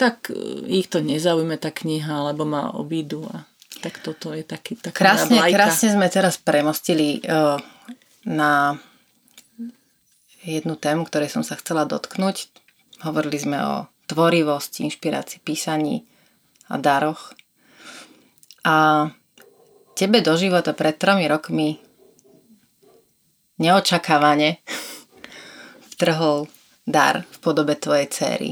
tak 0.00 0.32
e, 0.32 0.64
ich 0.80 0.88
to 0.88 1.04
nezaujme 1.04 1.60
tá 1.60 1.68
kniha, 1.68 2.24
alebo 2.24 2.48
ma 2.48 2.72
obídu 2.72 3.28
a 3.28 3.44
tak 3.80 4.00
toto 4.00 4.32
je 4.36 4.44
taký, 4.44 4.76
taká 4.76 4.92
krásne, 4.92 5.40
krásne 5.52 5.94
sme 5.96 6.10
teraz 6.12 6.36
premostili 6.36 7.22
uh, 7.24 7.56
na 8.28 8.76
jednu 10.44 10.76
tému, 10.76 11.04
ktorej 11.04 11.32
som 11.32 11.44
sa 11.44 11.56
chcela 11.56 11.84
dotknúť. 11.84 12.48
Hovorili 13.04 13.38
sme 13.40 13.58
o 13.60 13.74
tvorivosti, 14.08 14.84
inšpirácii, 14.88 15.40
písaní 15.44 16.04
a 16.68 16.76
daroch. 16.76 17.32
A 18.64 19.08
tebe 19.96 20.20
do 20.20 20.36
života 20.36 20.72
pred 20.76 20.96
tromi 20.96 21.28
rokmi 21.28 21.80
neočakávane 23.60 24.60
vtrhol 25.96 26.48
dar 26.88 27.22
v 27.28 27.36
podobe 27.44 27.76
tvojej 27.76 28.08
céry, 28.08 28.50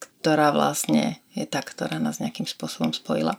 ktorá 0.00 0.50
vlastne 0.50 1.20
je 1.36 1.44
tá, 1.44 1.60
ktorá 1.60 2.00
nás 2.00 2.18
nejakým 2.18 2.48
spôsobom 2.48 2.96
spojila. 2.96 3.36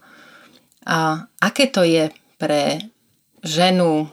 A 0.86 1.26
aké 1.42 1.66
to 1.68 1.82
je 1.82 2.14
pre 2.38 2.94
ženu, 3.42 4.06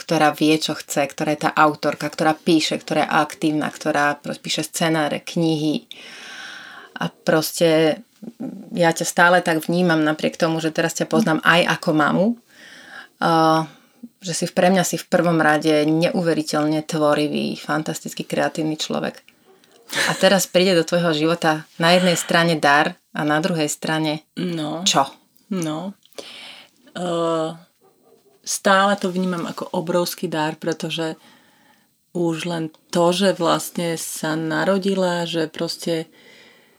ktorá 0.00 0.32
vie, 0.32 0.56
čo 0.56 0.72
chce, 0.72 1.04
ktorá 1.12 1.36
je 1.36 1.44
tá 1.44 1.50
autorka, 1.52 2.08
ktorá 2.08 2.32
píše, 2.32 2.80
ktorá 2.80 3.04
je 3.04 3.12
aktívna, 3.12 3.68
ktorá 3.68 4.16
píše 4.40 4.64
scenáre, 4.64 5.20
knihy 5.20 5.84
a 7.00 7.08
proste 7.08 8.00
ja 8.76 8.92
ťa 8.92 9.06
stále 9.08 9.36
tak 9.40 9.64
vnímam 9.64 10.04
napriek 10.04 10.36
tomu, 10.36 10.60
že 10.60 10.68
teraz 10.68 10.92
ťa 10.92 11.08
poznám 11.08 11.40
aj 11.40 11.80
ako 11.80 11.90
mamu, 11.96 12.26
uh, 13.24 13.64
že 14.20 14.32
si 14.36 14.44
pre 14.52 14.68
mňa 14.68 14.84
si 14.84 15.00
v 15.00 15.08
prvom 15.08 15.40
rade 15.40 15.72
neuveriteľne 15.88 16.84
tvorivý, 16.84 17.56
fantasticky 17.56 18.28
kreatívny 18.28 18.76
človek. 18.76 19.24
A 19.90 20.12
teraz 20.14 20.46
príde 20.46 20.76
do 20.76 20.84
tvojho 20.86 21.16
života 21.16 21.64
na 21.80 21.96
jednej 21.96 22.14
strane 22.14 22.54
dar 22.60 22.94
a 23.16 23.24
na 23.24 23.40
druhej 23.40 23.66
strane 23.66 24.22
no, 24.36 24.84
čo? 24.84 25.08
No. 25.50 25.96
Uh, 26.94 27.56
stále 28.50 28.98
to 28.98 29.14
vnímam 29.14 29.46
ako 29.46 29.70
obrovský 29.70 30.26
dar, 30.26 30.58
pretože 30.58 31.14
už 32.10 32.50
len 32.50 32.74
to, 32.90 33.14
že 33.14 33.38
vlastne 33.38 33.94
sa 33.94 34.34
narodila, 34.34 35.22
že 35.30 35.46
proste 35.46 36.10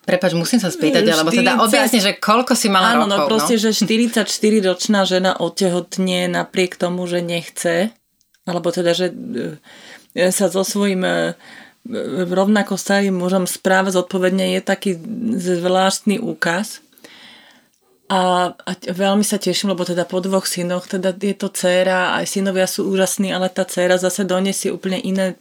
Prepač, 0.01 0.34
musím 0.34 0.58
sa 0.58 0.74
spýtať, 0.74 1.06
40... 1.06 1.13
alebo 1.13 1.30
teda 1.30 1.54
objasni, 1.62 2.01
že 2.01 2.18
koľko 2.18 2.58
si 2.58 2.74
mala 2.74 2.98
Áno, 2.98 3.06
no, 3.06 3.16
rokov. 3.16 3.22
no 3.22 3.30
proste, 3.30 3.56
no? 3.56 3.62
že 3.62 3.70
44-ročná 3.86 5.06
žena 5.06 5.38
otehotnie 5.38 6.25
napriek 6.25 6.74
tomu, 6.74 7.06
že 7.06 7.22
nechce, 7.22 7.94
alebo 8.50 8.74
teda, 8.74 8.98
že 8.98 9.13
e, 10.18 10.34
sa 10.34 10.50
so 10.50 10.66
svojím 10.66 11.06
e, 11.06 11.13
rovnako 12.34 12.82
starým 12.82 13.13
mužom 13.13 13.46
správa 13.46 13.94
zodpovedne 13.94 14.58
je 14.58 14.62
taký 14.66 14.92
zvláštny 15.38 16.18
úkaz. 16.18 16.82
A, 18.12 18.51
a 18.51 18.72
veľmi 18.91 19.24
sa 19.24 19.39
teším, 19.39 19.72
lebo 19.72 19.88
teda 19.88 20.03
po 20.03 20.20
dvoch 20.20 20.44
synoch, 20.44 20.84
teda 20.91 21.15
je 21.15 21.32
to 21.32 21.48
dcéra, 21.48 22.20
aj 22.20 22.27
synovia 22.27 22.68
sú 22.68 22.91
úžasní, 22.91 23.32
ale 23.32 23.48
tá 23.48 23.63
dcéra 23.63 23.96
zase 23.96 24.27
donesie 24.27 24.68
úplne 24.68 25.00
iné 25.00 25.39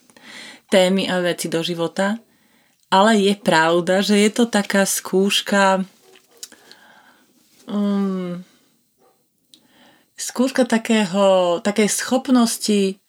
témy 0.71 1.11
a 1.11 1.19
veci 1.19 1.51
do 1.51 1.67
života. 1.67 2.23
Ale 2.87 3.19
je 3.19 3.35
pravda, 3.35 4.07
že 4.07 4.23
je 4.23 4.31
to 4.31 4.47
taká 4.47 4.87
skúška 4.87 5.83
um, 7.67 8.43
skúška 10.15 10.63
takého, 10.63 11.59
takej 11.67 11.91
schopnosti 11.91 13.03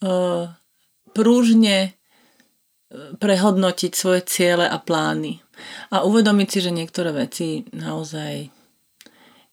uh, 0.00 0.48
prúžne 1.12 1.96
prehodnotiť 2.96 3.92
svoje 3.92 4.22
ciele 4.24 4.64
a 4.64 4.78
plány. 4.78 5.42
A 5.90 6.06
uvedomiť 6.06 6.48
si, 6.48 6.58
že 6.62 6.70
niektoré 6.70 7.10
veci 7.10 7.66
naozaj 7.74 8.55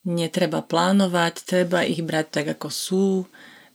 netreba 0.04 0.60
plánovať, 0.60 1.48
treba 1.48 1.88
ich 1.88 2.04
brať 2.04 2.28
tak, 2.42 2.46
ako 2.60 2.68
sú, 2.68 3.08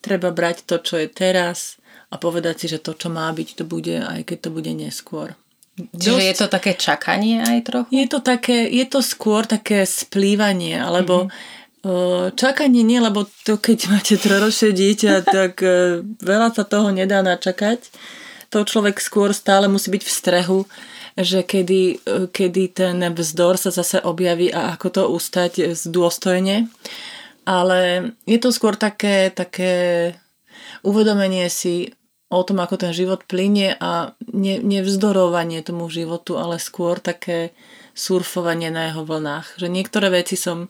treba 0.05 0.29
brať 0.31 0.69
to, 0.69 0.77
čo 0.81 1.01
je 1.01 1.09
teraz 1.09 1.81
a 2.09 2.17
povedať 2.17 2.65
si, 2.65 2.67
že 2.73 2.81
to, 2.81 2.97
čo 2.97 3.09
má 3.13 3.29
byť, 3.33 3.49
to 3.61 3.65
bude, 3.65 3.93
aj 3.93 4.25
keď 4.25 4.39
to 4.49 4.51
bude 4.53 4.73
neskôr. 4.73 5.37
Čiže 5.79 6.11
Dosť, 6.11 6.27
je 6.27 6.35
to 6.35 6.47
také 6.51 6.73
čakanie 6.75 7.39
aj 7.39 7.59
trochu? 7.63 7.89
Je 7.95 8.07
to, 8.11 8.19
také, 8.19 8.67
je 8.67 8.83
to 8.89 8.99
skôr 8.99 9.47
také 9.47 9.87
splývanie, 9.87 10.75
alebo 10.75 11.31
mm-hmm. 11.31 12.35
čakanie 12.35 12.83
nie, 12.83 12.99
lebo 12.99 13.31
to 13.47 13.61
keď 13.63 13.79
máte 13.87 14.19
troročné 14.19 14.75
dieťa, 14.75 15.13
tak 15.37 15.63
e, 15.63 16.03
veľa 16.19 16.51
sa 16.51 16.67
toho 16.67 16.91
nedá 16.91 17.23
načakať. 17.23 17.95
To 18.51 18.65
človek 18.65 18.99
skôr 18.99 19.31
stále 19.37 19.69
musí 19.71 19.93
byť 19.93 20.03
v 20.03 20.11
strehu, 20.11 20.59
že 21.19 21.43
kedy, 21.43 21.83
e, 21.99 22.31
kedy 22.31 22.63
ten 22.71 23.03
vzdor 23.03 23.59
sa 23.59 23.75
zase 23.75 23.99
objaví 23.99 24.55
a 24.55 24.79
ako 24.79 24.89
to 24.95 25.03
ustať 25.11 25.75
dôstojne. 25.91 26.71
Ale 27.49 28.13
je 28.29 28.39
to 28.39 28.55
skôr 28.55 28.79
také, 28.79 29.33
také 29.35 30.15
uvedomenie 30.87 31.49
si, 31.51 31.99
o 32.29 32.45
tom, 32.45 32.61
ako 32.61 32.77
ten 32.77 32.93
život 32.93 33.25
plinie 33.25 33.73
a 33.81 34.13
ne, 34.29 34.61
nevzdorovanie 34.61 35.65
tomu 35.65 35.89
životu, 35.89 36.37
ale 36.37 36.61
skôr 36.61 37.01
také 37.01 37.57
surfovanie 37.97 38.69
na 38.69 38.93
jeho 38.93 39.03
vlnách. 39.03 39.57
Že 39.57 39.73
niektoré 39.73 40.13
veci 40.13 40.37
som 40.37 40.69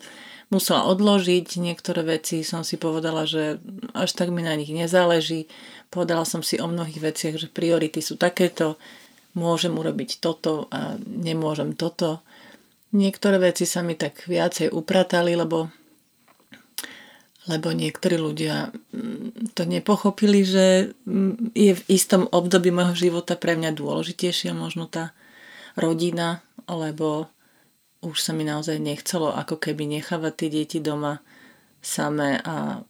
musela 0.49 0.87
odložiť, 0.89 1.61
niektoré 1.61 2.07
veci 2.07 2.47
som 2.47 2.63
si 2.63 2.79
povedala, 2.79 3.27
že 3.27 3.59
až 3.93 4.15
tak 4.17 4.31
mi 4.31 4.41
na 4.41 4.55
nich 4.55 4.71
nezáleží. 4.71 5.51
Povedala 5.91 6.23
som 6.25 6.41
si 6.47 6.63
o 6.63 6.71
mnohých 6.71 7.03
veciach, 7.03 7.35
že 7.37 7.51
priority 7.51 8.01
sú 8.01 8.15
takéto, 8.15 8.79
môžem 9.39 9.71
urobiť 9.79 10.19
toto 10.19 10.67
a 10.75 10.99
nemôžem 11.07 11.79
toto. 11.79 12.27
Niektoré 12.91 13.39
veci 13.39 13.65
sa 13.65 13.87
mi 13.87 13.95
tak 13.95 14.27
viacej 14.27 14.75
upratali, 14.75 15.39
lebo 15.39 15.71
lebo 17.49 17.73
niektorí 17.73 18.21
ľudia 18.21 18.69
mm, 18.93 19.57
to 19.57 19.65
nepochopili, 19.65 20.45
že 20.45 20.93
mm, 21.09 21.57
je 21.57 21.73
v 21.81 21.83
istom 21.89 22.29
období 22.29 22.69
môjho 22.69 23.09
života 23.09 23.41
pre 23.41 23.57
mňa 23.57 23.73
dôležitejšia 23.73 24.53
možno 24.53 24.85
tá 24.85 25.17
rodina, 25.73 26.45
lebo 26.69 27.33
už 28.05 28.21
sa 28.21 28.37
mi 28.37 28.45
naozaj 28.45 28.77
nechcelo 28.77 29.33
ako 29.33 29.57
keby 29.57 29.89
nechávať 29.99 30.33
tie 30.37 30.49
deti 30.61 30.79
doma 30.79 31.25
samé 31.81 32.37
a 32.45 32.85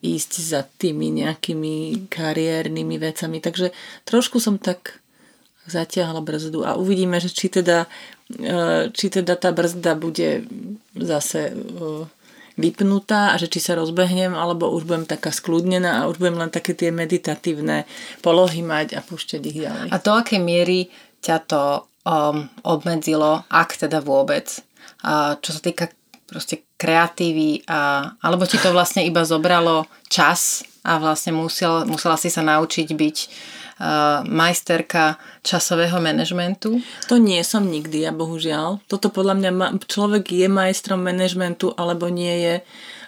ísť 0.00 0.32
za 0.40 0.60
tými 0.64 1.10
nejakými 1.22 2.08
kariérnymi 2.08 2.96
vecami. 2.96 3.38
Takže 3.44 3.74
trošku 4.08 4.40
som 4.40 4.56
tak 4.56 5.02
zatiahla 5.70 6.20
brzdu 6.20 6.64
a 6.64 6.74
uvidíme, 6.74 7.20
že 7.20 7.28
či 7.28 7.52
teda, 7.52 7.86
e, 8.32 8.88
či 8.90 9.06
teda 9.12 9.36
tá 9.36 9.52
brzda 9.52 9.94
bude 9.94 10.48
zase 10.96 11.52
e, 11.52 11.52
vypnutá 12.58 13.32
a 13.32 13.38
že 13.38 13.46
či 13.46 13.62
sa 13.62 13.78
rozbehnem, 13.78 14.34
alebo 14.34 14.68
už 14.74 14.84
budem 14.84 15.06
taká 15.06 15.30
skľudnená 15.30 16.02
a 16.02 16.08
už 16.10 16.18
budem 16.18 16.42
len 16.42 16.50
také 16.50 16.74
tie 16.74 16.90
meditatívne 16.90 17.86
polohy 18.20 18.66
mať 18.66 18.98
a 18.98 19.00
púšťať 19.00 19.40
ich 19.46 19.58
ďalej. 19.62 19.88
A 19.94 19.96
do 20.02 20.12
akej 20.18 20.42
miery 20.42 20.90
ťa 21.22 21.36
to 21.46 21.62
um, 22.02 22.50
obmedzilo, 22.66 23.46
ak 23.46 23.78
teda 23.78 24.02
vôbec, 24.02 24.58
a 25.06 25.38
čo 25.38 25.54
sa 25.54 25.62
týka 25.62 25.86
proste 26.26 26.66
kreatívy, 26.74 27.62
a, 27.70 28.10
alebo 28.18 28.42
ti 28.44 28.58
to 28.58 28.74
vlastne 28.74 29.06
iba 29.06 29.22
zobralo 29.22 29.86
čas 30.10 30.66
a 30.82 30.98
vlastne 30.98 31.38
musel, 31.38 31.86
musela 31.86 32.18
si 32.18 32.26
sa 32.26 32.42
naučiť 32.42 32.88
byť 32.90 33.16
uh, 33.22 33.58
majsterka 34.26 35.16
časového 35.46 36.02
manažmentu? 36.02 36.82
To 37.06 37.16
nie 37.16 37.38
som 37.46 37.70
nikdy, 37.70 38.04
ja 38.04 38.12
bohužiaľ. 38.12 38.82
Toto 38.90 39.08
podľa 39.14 39.38
mňa 39.38 39.50
človek 39.86 40.34
je 40.34 40.50
majstrom 40.50 40.98
manažmentu 40.98 41.70
alebo 41.78 42.10
nie 42.10 42.34
je, 42.42 42.54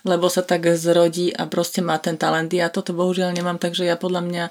lebo 0.07 0.31
sa 0.31 0.47
tak 0.47 0.71
zrodí 0.79 1.35
a 1.35 1.51
proste 1.51 1.83
má 1.83 1.99
ten 1.99 2.15
talent. 2.15 2.55
Ja 2.55 2.71
toto 2.71 2.95
bohužiaľ 2.95 3.35
nemám, 3.35 3.59
takže 3.59 3.83
ja 3.85 3.99
podľa 3.99 4.23
mňa 4.23 4.45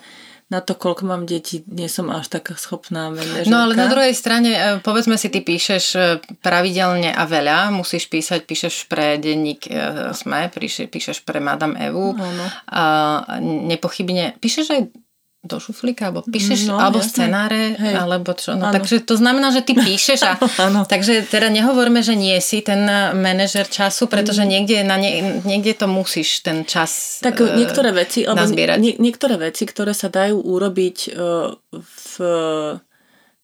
na 0.50 0.65
to, 0.65 0.74
koľko 0.74 1.06
mám 1.06 1.30
detí, 1.30 1.62
nie 1.70 1.86
som 1.86 2.10
až 2.10 2.26
taká 2.41 2.58
schopná 2.58 3.13
manažerka. 3.13 3.54
No 3.54 3.62
ale 3.62 3.78
na 3.78 3.86
druhej 3.86 4.17
strane, 4.17 4.50
e, 4.58 4.62
povedzme 4.82 5.13
si, 5.13 5.30
ty 5.30 5.46
píšeš 5.46 5.86
e, 5.93 6.02
pravidelne 6.41 7.13
a 7.13 7.22
veľa, 7.30 7.70
musíš 7.70 8.10
písať, 8.10 8.50
píšeš 8.50 8.89
pre 8.89 9.22
denník 9.22 9.70
SME, 10.17 10.50
píšeš, 10.89 11.22
pre 11.22 11.38
Madame 11.38 11.78
Evu. 11.78 12.17
No, 12.17 12.46
A 12.65 12.84
nepochybne, 13.46 14.41
píšeš 14.41 14.67
aj 14.74 14.82
do 15.39 15.56
šuflíka, 15.56 16.12
alebo 16.12 16.19
píšeš, 16.28 16.67
no, 16.67 16.75
alebo 16.75 16.99
jasne. 16.99 17.23
scenáre, 17.23 17.80
Hej. 17.80 17.95
alebo 17.95 18.36
čo. 18.36 18.60
No, 18.60 18.75
takže 18.75 18.99
to 19.08 19.15
znamená, 19.15 19.56
že 19.56 19.63
ty 19.63 19.71
píšeš 19.71 20.19
a 20.28 20.36
takže 20.93 21.23
teda 21.32 21.47
nehovorme, 21.47 22.04
že 22.04 22.19
nie 22.19 22.36
si 22.43 22.60
ten 22.60 22.84
manažer 23.15 23.63
času, 23.63 24.12
pretože 24.12 24.43
mm. 24.43 24.49
niekde, 24.52 24.78
na 24.84 24.99
nie, 24.99 25.39
niekde 25.47 25.80
to 25.80 25.88
musíš 25.88 26.43
ten 26.43 26.67
čas 26.67 27.23
Tak 27.23 27.39
uh, 27.39 27.56
niektoré 27.56 27.95
veci, 27.95 28.28
alebo 28.28 28.52
nie, 28.52 28.99
niektoré 28.99 29.39
veci, 29.39 29.63
ktoré 29.63 29.95
sa 29.95 30.12
dajú 30.12 30.43
urobiť 30.43 30.97
uh, 31.15 31.56
v, 31.71 32.12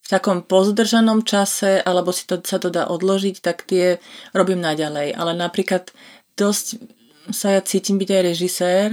v 0.04 0.08
takom 0.12 0.44
pozdržanom 0.44 1.24
čase, 1.24 1.80
alebo 1.80 2.12
si 2.12 2.28
to, 2.28 2.44
sa 2.44 2.60
to 2.60 2.68
dá 2.76 2.92
odložiť, 2.92 3.40
tak 3.40 3.64
tie 3.64 4.04
robím 4.36 4.60
naďalej. 4.60 5.16
Ale 5.16 5.32
napríklad 5.32 5.96
dosť 6.36 6.84
sa 7.32 7.56
ja 7.56 7.62
cítim 7.64 7.98
byť 7.98 8.10
aj 8.12 8.22
režisér 8.22 8.88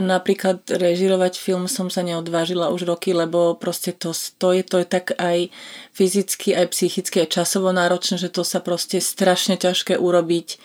napríklad 0.00 0.64
režirovať 0.66 1.38
film 1.38 1.68
som 1.68 1.92
sa 1.92 2.00
neodvážila 2.00 2.72
už 2.72 2.88
roky, 2.88 3.12
lebo 3.12 3.54
proste 3.54 3.92
to, 3.94 4.10
to, 4.12 4.56
je, 4.56 4.62
to 4.64 4.82
je 4.82 4.86
tak 4.88 5.14
aj 5.20 5.52
fyzicky, 5.94 6.56
aj 6.56 6.66
psychicky, 6.72 7.22
aj 7.22 7.32
časovo 7.32 7.70
náročné, 7.70 8.16
že 8.18 8.32
to 8.32 8.42
sa 8.42 8.58
proste 8.58 8.98
strašne 8.98 9.60
ťažké 9.60 10.00
urobiť, 10.00 10.58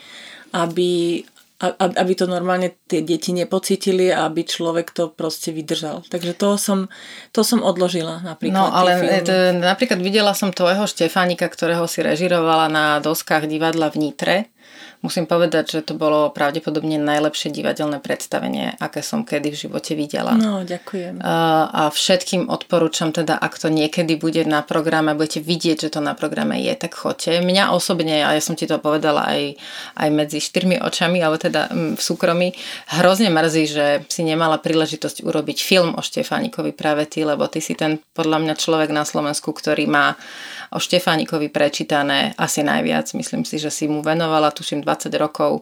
aby, 0.55 1.23
aby 1.75 2.13
to 2.15 2.25
normálne 2.25 2.73
tie 2.87 3.03
deti 3.03 3.35
nepocítili 3.35 4.09
a 4.09 4.25
aby 4.25 4.47
človek 4.47 4.95
to 4.95 5.11
proste 5.11 5.51
vydržal. 5.51 6.01
Takže 6.07 6.33
to 6.33 6.55
som, 6.55 6.79
to 7.35 7.43
som 7.43 7.61
odložila 7.61 8.23
napríklad. 8.23 8.57
No 8.57 8.71
ale 8.71 9.21
to, 9.21 9.55
napríklad 9.59 9.99
videla 9.99 10.31
som 10.31 10.55
tvojho 10.55 10.87
Štefánika, 10.87 11.51
ktorého 11.51 11.85
si 11.85 12.01
režirovala 12.01 12.71
na 12.71 12.85
doskách 13.03 13.51
divadla 13.51 13.91
v 13.91 13.99
Nitre 14.09 14.37
Musím 15.05 15.29
povedať, 15.29 15.77
že 15.77 15.79
to 15.85 15.93
bolo 15.93 16.33
pravdepodobne 16.33 16.97
najlepšie 16.97 17.53
divadelné 17.53 18.01
predstavenie, 18.01 18.73
aké 18.81 19.05
som 19.05 19.21
kedy 19.21 19.53
v 19.53 19.61
živote 19.67 19.93
videla. 19.93 20.33
No, 20.33 20.65
ďakujem. 20.65 21.21
A 21.21 21.93
všetkým 21.93 22.49
odporúčam 22.49 23.13
teda, 23.13 23.37
ak 23.37 23.53
to 23.61 23.69
niekedy 23.69 24.17
bude 24.17 24.41
na 24.49 24.65
programe, 24.65 25.13
budete 25.13 25.45
vidieť, 25.45 25.85
že 25.85 25.93
to 25.93 26.01
na 26.01 26.17
programe 26.17 26.57
je, 26.57 26.73
tak 26.73 26.97
choďte. 26.97 27.45
Mňa 27.45 27.69
osobne, 27.69 28.25
a 28.25 28.33
ja 28.33 28.41
som 28.41 28.57
ti 28.57 28.65
to 28.65 28.81
povedala 28.81 29.29
aj, 29.29 29.61
aj 29.93 30.09
medzi 30.09 30.41
štyrmi 30.41 30.81
očami, 30.81 31.21
ale 31.21 31.37
teda 31.37 31.69
mm, 31.69 31.93
v 31.99 32.01
súkromí, 32.01 32.47
hrozne 32.97 33.29
mrzí, 33.29 33.63
že 33.69 33.85
si 34.09 34.25
nemala 34.25 34.57
príležitosť 34.57 35.21
urobiť 35.21 35.57
film 35.61 35.93
o 35.93 36.01
Štefánikovi 36.01 36.73
práve 36.73 37.05
ty, 37.05 37.21
lebo 37.21 37.45
ty 37.45 37.61
si 37.61 37.77
ten 37.77 38.01
podľa 38.17 38.41
mňa 38.41 38.53
človek 38.57 38.89
na 38.89 39.05
Slovensku, 39.05 39.53
ktorý 39.53 39.85
má 39.85 40.17
o 40.71 40.79
Štefánikovi 40.79 41.51
prečítané 41.51 42.33
asi 42.39 42.65
najviac. 42.65 43.11
Myslím 43.13 43.43
si, 43.45 43.61
že 43.61 43.69
si 43.69 43.85
mu 43.85 44.01
venovala, 44.01 44.49
tuším, 44.49 44.81
20 44.81 45.11
rokov 45.19 45.61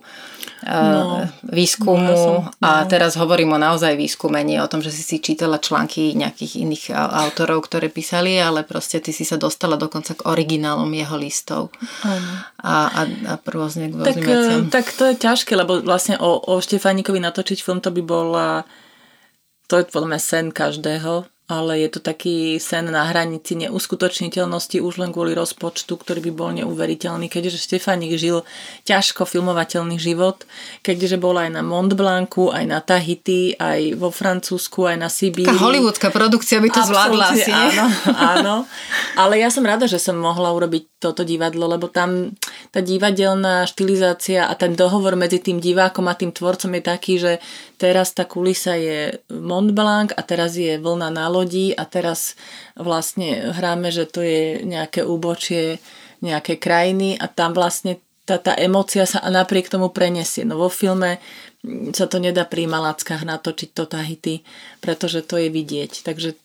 eh, 0.63 0.71
no, 0.71 1.27
výskumu 1.49 2.13
no, 2.13 2.19
som, 2.19 2.35
no. 2.47 2.51
a 2.63 2.85
teraz 2.87 3.19
hovorím 3.19 3.55
o 3.55 3.59
naozaj 3.59 3.97
výskume, 3.97 4.39
nie 4.45 4.61
o 4.61 4.69
tom, 4.71 4.79
že 4.79 4.93
si 4.93 5.03
si 5.03 5.17
čítala 5.19 5.59
články 5.59 6.15
nejakých 6.15 6.63
iných 6.63 6.85
autorov, 6.95 7.67
ktoré 7.67 7.91
písali, 7.91 8.39
ale 8.39 8.63
proste 8.63 9.03
ty 9.03 9.11
si 9.11 9.27
sa 9.27 9.35
dostala 9.35 9.75
dokonca 9.75 10.15
k 10.15 10.25
originálom 10.29 10.89
jeho 10.93 11.15
listov 11.19 11.73
a, 12.61 12.91
a, 12.93 13.01
a 13.03 13.33
rôzne 13.49 13.91
k 13.91 13.99
tak, 13.99 14.21
veciam. 14.21 14.71
Tak 14.71 14.85
to 14.95 15.03
je 15.11 15.15
ťažké, 15.19 15.57
lebo 15.57 15.83
vlastne 15.83 16.15
o, 16.21 16.39
o 16.39 16.61
Štefánikovi 16.61 17.19
natočiť 17.19 17.59
film 17.59 17.83
to 17.83 17.91
by 17.91 18.01
bola 18.05 18.63
to 19.67 19.79
je 19.81 19.89
podľa 19.89 20.09
mňa 20.13 20.21
sen 20.21 20.45
každého, 20.53 21.25
ale 21.43 21.84
je 21.84 21.89
to 21.91 21.99
taký 21.99 22.56
sen 22.56 22.88
na 22.88 23.03
hranici 23.03 23.60
neuskutočniteľnosti 23.60 24.79
už 24.79 24.93
len 25.03 25.12
kvôli 25.12 25.36
rozpočtu, 25.36 25.99
ktorý 25.99 26.23
by 26.29 26.32
bol 26.32 26.49
neuveriteľný, 26.56 27.27
keďže 27.27 27.67
Štefánik 27.67 28.15
žil 28.15 28.47
ťažko 28.88 29.27
filmovateľný 29.27 29.99
život, 29.99 30.47
keďže 30.88 31.19
bol 31.19 31.36
aj 31.36 31.51
na 31.51 31.60
Mont 31.60 31.91
Blancu, 31.91 32.47
aj 32.47 32.63
na 32.63 32.79
Tahiti, 32.79 33.60
aj 33.60 33.99
vo 33.99 34.08
Francúzsku, 34.08 34.88
aj 34.88 34.97
na 35.03 35.12
Sibíri. 35.12 35.51
Taká 35.51 35.60
hollywoodská 35.60 36.10
produkcia 36.15 36.63
by 36.63 36.69
to 36.71 36.82
zvládla 36.88 37.25
asi. 37.36 37.51
Áno, 37.51 37.86
áno. 38.39 38.56
Ale 39.19 39.43
ja 39.43 39.51
som 39.51 39.67
rada, 39.67 39.84
že 39.84 39.99
som 39.99 40.15
mohla 40.15 40.47
urobiť 40.56 41.03
toto 41.03 41.27
divadlo, 41.27 41.67
lebo 41.67 41.91
tam 41.91 42.32
tá 42.71 42.79
divadelná 42.79 43.67
štilizácia 43.67 44.47
a 44.47 44.53
ten 44.56 44.79
dohovor 44.79 45.19
medzi 45.19 45.43
tým 45.43 45.60
divákom 45.60 46.08
a 46.08 46.15
tým 46.15 46.32
tvorcom 46.32 46.71
je 46.79 46.84
taký, 46.88 47.13
že 47.19 47.32
teraz 47.75 48.15
tá 48.15 48.23
kulisa 48.23 48.79
je 48.79 49.19
Mont 49.27 49.75
Blanc 49.75 50.15
a 50.15 50.23
teraz 50.23 50.56
je 50.56 50.79
vlna 50.79 51.12
na 51.12 51.27
lodi 51.33 51.73
a 51.73 51.89
teraz 51.89 52.37
vlastne 52.77 53.49
hráme, 53.49 53.89
že 53.89 54.05
to 54.05 54.21
je 54.21 54.61
nejaké 54.61 55.01
úbočie 55.01 55.81
nejaké 56.23 56.55
krajiny 56.55 57.19
a 57.19 57.27
tam 57.27 57.51
vlastne 57.51 57.99
tá, 58.23 58.39
tá 58.39 58.55
emócia 58.55 59.03
sa 59.03 59.19
napriek 59.27 59.67
tomu 59.67 59.91
prenesie. 59.91 60.47
No 60.47 60.55
vo 60.55 60.71
filme 60.71 61.19
sa 61.91 62.07
to 62.07 62.23
nedá 62.23 62.47
pri 62.47 62.71
Malackách 62.71 63.27
natočiť 63.27 63.69
to 63.75 63.83
Tahiti, 63.83 64.47
pretože 64.79 65.27
to 65.27 65.35
je 65.35 65.51
vidieť. 65.51 66.07
Takže 66.07 66.39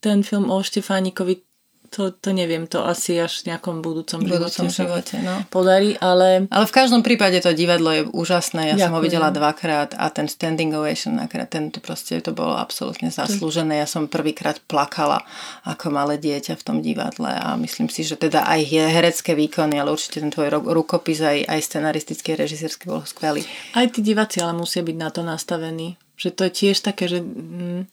ten 0.00 0.24
film 0.24 0.48
o 0.48 0.64
Štefánikovi 0.64 1.49
to, 1.90 2.14
to 2.14 2.30
neviem, 2.30 2.70
to 2.70 2.86
asi 2.86 3.18
až 3.18 3.42
v 3.42 3.50
nejakom 3.50 3.82
budúcom, 3.82 4.22
budúcom 4.22 4.70
živote, 4.70 5.18
no. 5.18 5.42
podarí, 5.50 5.98
ale... 5.98 6.46
Ale 6.46 6.66
v 6.70 6.74
každom 6.74 7.02
prípade 7.02 7.42
to 7.42 7.50
divadlo 7.50 7.90
je 7.90 8.02
úžasné, 8.14 8.70
ja 8.70 8.74
Ďakujem. 8.78 8.86
som 8.86 8.94
ho 8.94 9.00
videla 9.02 9.28
dvakrát 9.34 9.98
a 9.98 10.06
ten 10.14 10.30
standing 10.30 10.70
ovation, 10.70 11.18
ten 11.50 11.74
to 11.74 11.82
proste 11.82 12.22
to 12.22 12.30
bolo 12.30 12.54
absolútne 12.54 13.10
zaslúžené. 13.10 13.82
Ja 13.82 13.90
som 13.90 14.06
prvýkrát 14.06 14.62
plakala 14.70 15.26
ako 15.66 15.90
malé 15.90 16.14
dieťa 16.22 16.54
v 16.54 16.62
tom 16.62 16.78
divadle 16.78 17.34
a 17.34 17.58
myslím 17.58 17.90
si, 17.90 18.06
že 18.06 18.14
teda 18.14 18.46
aj 18.46 18.60
je 18.70 18.84
herecké 18.86 19.34
výkony, 19.34 19.82
ale 19.82 19.90
určite 19.90 20.22
ten 20.22 20.30
tvoj 20.30 20.62
rukopis 20.62 21.18
aj, 21.18 21.42
aj 21.50 21.60
scenaristický, 21.66 22.38
režisérsky 22.38 22.86
bol 22.86 23.02
skvelý. 23.02 23.42
Aj 23.74 23.90
tí 23.90 23.98
diváci 23.98 24.38
ale 24.38 24.54
musia 24.54 24.86
byť 24.86 24.96
na 24.96 25.10
to 25.10 25.26
nastavení, 25.26 25.98
že 26.14 26.30
to 26.30 26.46
je 26.46 26.52
tiež 26.54 26.86
také, 26.86 27.10
že... 27.10 27.18
Mm, 27.18 27.90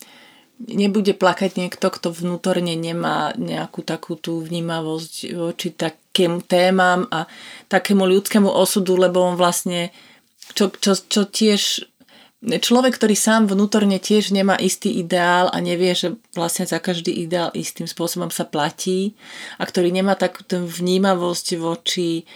nebude 0.57 1.13
plakať 1.13 1.61
niekto, 1.61 1.93
kto 1.93 2.09
vnútorne 2.09 2.73
nemá 2.73 3.33
nejakú 3.37 3.85
takú 3.85 4.17
tú 4.17 4.41
vnímavosť 4.41 5.37
voči 5.37 5.69
takým 5.69 6.41
témam 6.41 7.05
a 7.13 7.29
takému 7.69 8.01
ľudskému 8.01 8.49
osudu, 8.49 8.97
lebo 8.97 9.21
on 9.21 9.37
vlastne, 9.37 9.93
čo, 10.57 10.73
čo, 10.73 10.97
čo 10.97 11.29
tiež 11.29 11.85
človek, 12.41 12.97
ktorý 12.97 13.17
sám 13.17 13.49
vnútorne 13.49 13.97
tiež 13.97 14.29
nemá 14.29 14.57
istý 14.61 15.01
ideál 15.01 15.49
a 15.49 15.57
nevie, 15.57 15.93
že 15.97 16.17
vlastne 16.37 16.69
za 16.69 16.77
každý 16.77 17.09
ideál 17.09 17.49
istým 17.57 17.89
spôsobom 17.89 18.29
sa 18.29 18.45
platí 18.45 19.17
a 19.57 19.65
ktorý 19.65 19.89
nemá 19.89 20.13
takú 20.13 20.45
vnímavosť 20.45 21.57
voči 21.57 22.29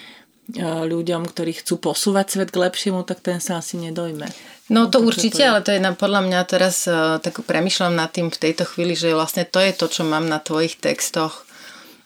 ľuďom, 0.60 1.24
ktorí 1.28 1.64
chcú 1.64 1.80
posúvať 1.80 2.28
svet 2.36 2.50
k 2.52 2.62
lepšiemu, 2.68 3.08
tak 3.08 3.24
ten 3.24 3.40
sa 3.40 3.64
asi 3.64 3.80
nedojme. 3.80 4.28
No 4.72 4.88
to 4.88 5.04
určite, 5.04 5.40
to 5.40 5.44
je... 5.44 5.50
ale 5.52 5.62
to 5.64 5.72
je 5.76 5.84
na, 5.84 5.92
podľa 5.96 6.22
mňa 6.28 6.40
teraz 6.48 6.88
uh, 6.88 7.20
tak 7.20 7.44
premyšľam 7.44 7.96
nad 7.96 8.12
tým 8.12 8.32
v 8.32 8.42
tejto 8.42 8.64
chvíli, 8.68 8.96
že 8.96 9.16
vlastne 9.16 9.44
to 9.44 9.60
je 9.60 9.72
to, 9.76 9.88
čo 9.92 10.04
mám 10.08 10.28
na 10.28 10.40
tvojich 10.40 10.80
textoch 10.80 11.44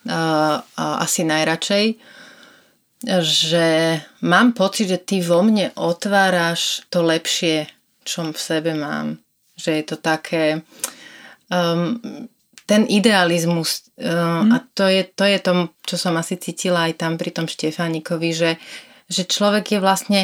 uh, 0.09 0.65
asi 0.77 1.25
najradšej, 1.25 1.85
že 3.21 3.67
mám 4.25 4.57
pocit, 4.57 4.89
že 4.89 4.99
ty 5.01 5.21
vo 5.21 5.45
mne 5.45 5.69
otváraš 5.77 6.85
to 6.89 7.05
lepšie, 7.05 7.69
čo 8.01 8.25
v 8.29 8.39
sebe 8.39 8.73
mám. 8.73 9.21
Že 9.57 9.69
je 9.77 9.83
to 9.85 9.97
také... 10.01 10.45
Um, 11.53 12.29
ten 12.65 12.89
idealizmus 12.89 13.93
mm. 13.97 14.49
a 14.49 14.57
to 14.73 14.89
je, 14.89 15.05
to 15.05 15.25
je 15.25 15.37
to, 15.37 15.51
čo 15.85 15.95
som 16.01 16.17
asi 16.17 16.35
cítila 16.41 16.89
aj 16.89 16.97
tam 16.97 17.13
pri 17.15 17.29
tom 17.29 17.45
Štefánikovi, 17.45 18.29
že, 18.33 18.51
že 19.05 19.29
človek 19.29 19.77
je 19.77 19.79
vlastne 19.79 20.21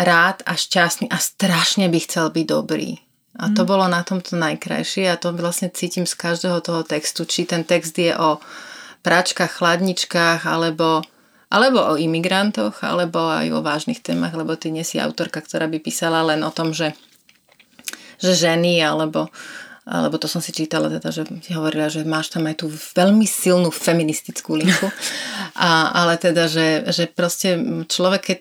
rád 0.00 0.40
a 0.48 0.56
šťastný 0.56 1.12
a 1.12 1.20
strašne 1.20 1.92
by 1.92 1.98
chcel 2.00 2.32
byť 2.32 2.46
dobrý. 2.48 2.96
A 3.38 3.52
to 3.52 3.62
mm. 3.62 3.68
bolo 3.68 3.84
na 3.86 4.00
tomto 4.00 4.34
najkrajšie 4.40 5.12
a 5.12 5.20
to 5.20 5.36
vlastne 5.36 5.68
cítim 5.68 6.08
z 6.08 6.16
každého 6.16 6.64
toho 6.64 6.82
textu, 6.82 7.28
či 7.28 7.44
ten 7.44 7.62
text 7.68 7.94
je 8.00 8.16
o 8.16 8.40
práčkach, 9.04 9.60
chladničkách 9.60 10.48
alebo, 10.48 11.04
alebo 11.52 11.94
o 11.94 11.94
imigrantoch, 12.00 12.80
alebo 12.80 13.28
aj 13.28 13.46
o 13.52 13.60
vážnych 13.60 14.00
témach, 14.00 14.32
lebo 14.32 14.56
ty 14.56 14.72
nie 14.72 14.82
si 14.82 14.96
autorka, 14.96 15.44
ktorá 15.44 15.68
by 15.68 15.78
písala 15.84 16.24
len 16.24 16.40
o 16.42 16.50
tom, 16.50 16.72
že, 16.72 16.96
že 18.16 18.32
ženy 18.32 18.80
alebo 18.80 19.28
lebo 19.88 20.20
to 20.20 20.28
som 20.28 20.44
si 20.44 20.52
čítala, 20.52 20.92
teda, 20.92 21.08
že 21.08 21.24
ti 21.40 21.56
hovorila, 21.56 21.88
že 21.88 22.04
máš 22.04 22.28
tam 22.28 22.44
aj 22.44 22.60
tú 22.60 22.68
veľmi 22.68 23.24
silnú 23.24 23.72
feministickú 23.72 24.60
linku, 24.60 24.92
a, 25.56 25.96
ale 25.96 26.20
teda, 26.20 26.44
že, 26.44 26.84
že 26.92 27.08
proste 27.08 27.56
človek, 27.88 28.36
keď, 28.36 28.40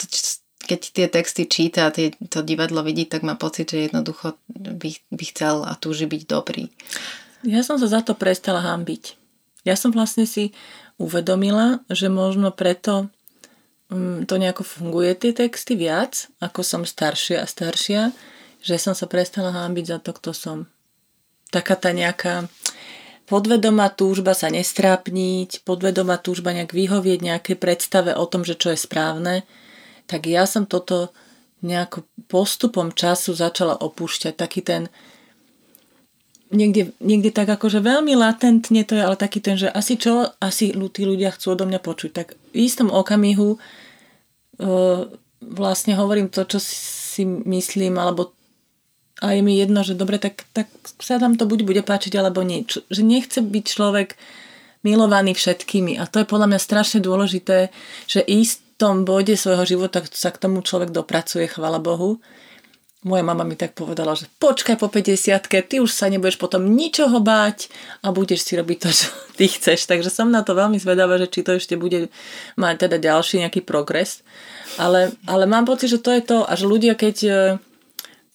keď 0.67 0.79
tie 0.91 1.07
texty 1.07 1.47
číta 1.47 1.88
a 1.88 1.93
tie, 1.95 2.12
to 2.27 2.43
divadlo 2.43 2.83
vidí, 2.83 3.07
tak 3.07 3.23
má 3.23 3.39
pocit, 3.39 3.71
že 3.71 3.88
jednoducho 3.88 4.36
by, 4.51 4.91
by 5.07 5.23
chcel 5.31 5.63
a 5.63 5.79
túži 5.79 6.03
byť 6.03 6.21
dobrý. 6.27 6.67
Ja 7.47 7.63
som 7.63 7.79
sa 7.79 7.88
za 7.88 8.03
to 8.03 8.12
prestala 8.12 8.60
hambiť. 8.60 9.15
Ja 9.63 9.79
som 9.79 9.95
vlastne 9.95 10.27
si 10.27 10.51
uvedomila, 10.99 11.79
že 11.88 12.12
možno 12.12 12.51
preto 12.51 13.07
um, 13.88 14.27
to 14.27 14.36
nejako 14.36 14.67
funguje 14.67 15.15
tie 15.15 15.31
texty 15.31 15.79
viac, 15.79 16.27
ako 16.43 16.60
som 16.60 16.83
staršia 16.83 17.43
a 17.43 17.47
staršia, 17.47 18.12
že 18.60 18.75
som 18.75 18.91
sa 18.91 19.07
prestala 19.07 19.53
hambiť 19.53 19.86
za 19.86 19.97
to, 20.03 20.12
kto 20.12 20.31
som 20.36 20.57
taká 21.49 21.75
tá 21.79 21.95
nejaká 21.95 22.47
podvedomá 23.27 23.91
túžba 23.91 24.31
sa 24.31 24.47
nestrápniť, 24.47 25.67
podvedomá 25.67 26.15
túžba 26.17 26.55
nejak 26.55 26.71
vyhovieť 26.71 27.19
nejaké 27.19 27.53
predstave 27.60 28.15
o 28.15 28.23
tom, 28.23 28.47
že 28.47 28.55
čo 28.55 28.71
je 28.71 28.79
správne, 28.79 29.43
tak 30.07 30.31
ja 30.31 30.47
som 30.47 30.63
toto 30.63 31.12
nejako 31.60 32.07
postupom 32.31 32.95
času 32.95 33.36
začala 33.36 33.75
opúšťať. 33.75 34.33
Taký 34.39 34.62
ten, 34.63 34.88
niekde, 36.55 36.95
niekde 37.03 37.36
tak 37.36 37.51
akože 37.51 37.83
veľmi 37.83 38.15
latentne 38.15 38.88
to 38.88 38.95
je, 38.95 39.03
ale 39.03 39.19
taký 39.19 39.43
ten, 39.43 39.60
že 39.60 39.67
asi 39.67 39.99
čo 39.99 40.31
asi 40.39 40.71
tí 40.71 41.03
ľudia 41.03 41.36
chcú 41.36 41.57
odo 41.60 41.67
mňa 41.67 41.83
počuť. 41.83 42.12
Tak 42.15 42.27
v 42.55 42.57
istom 42.63 42.88
okamihu 42.93 43.57
uh, 43.57 45.01
vlastne 45.43 45.93
hovorím 45.99 46.31
to, 46.31 46.47
čo 46.47 46.63
si 46.63 47.25
myslím, 47.25 47.99
alebo 47.99 48.37
a 49.17 49.34
je 49.34 49.41
mi 49.41 49.58
jedno, 49.58 49.82
že 49.82 49.97
dobre, 49.97 50.21
tak, 50.21 50.45
tak 50.53 50.69
sa 51.01 51.17
tam 51.17 51.34
to 51.34 51.49
buď 51.49 51.65
bude 51.65 51.82
páčiť, 51.82 52.13
alebo 52.21 52.45
nie. 52.45 52.69
Že 52.69 53.01
nechce 53.01 53.39
byť 53.41 53.65
človek 53.65 54.13
milovaný 54.86 55.34
všetkými. 55.34 55.97
A 55.97 56.06
to 56.06 56.21
je 56.21 56.30
podľa 56.30 56.53
mňa 56.53 56.60
strašne 56.62 56.99
dôležité, 57.01 57.73
že 58.06 58.21
istom 58.21 59.10
bode 59.10 59.34
svojho 59.34 59.65
života 59.65 60.06
sa 60.13 60.30
k 60.30 60.38
tomu 60.38 60.62
človek 60.62 60.93
dopracuje, 60.93 61.49
chvala 61.49 61.82
Bohu. 61.82 62.21
Moja 63.06 63.23
mama 63.25 63.45
mi 63.45 63.53
tak 63.58 63.77
povedala, 63.77 64.17
že 64.17 64.30
počkaj 64.41 64.77
po 64.77 64.89
50 64.89 65.49
ty 65.69 65.75
už 65.80 65.89
sa 65.93 66.10
nebudeš 66.10 66.41
potom 66.41 66.65
ničoho 66.65 67.21
báť 67.21 67.69
a 68.01 68.10
budeš 68.10 68.45
si 68.45 68.53
robiť 68.58 68.77
to, 68.84 68.89
čo 68.89 69.08
ty 69.38 69.45
chceš. 69.49 69.89
Takže 69.89 70.13
som 70.13 70.30
na 70.30 70.45
to 70.45 70.53
veľmi 70.53 70.77
zvedavá, 70.77 71.17
že 71.17 71.30
či 71.30 71.41
to 71.41 71.58
ešte 71.58 71.73
bude 71.73 72.13
mať 72.58 72.86
teda 72.86 72.97
ďalší 73.01 73.41
nejaký 73.45 73.65
progres. 73.65 74.21
Ale, 74.77 75.13
ale 75.25 75.49
mám 75.49 75.65
pocit, 75.65 75.89
že 75.89 76.01
to 76.01 76.13
je 76.13 76.21
to 76.21 76.45
a 76.45 76.53
že 76.53 76.69
ľudia, 76.69 76.93
keď 76.93 77.15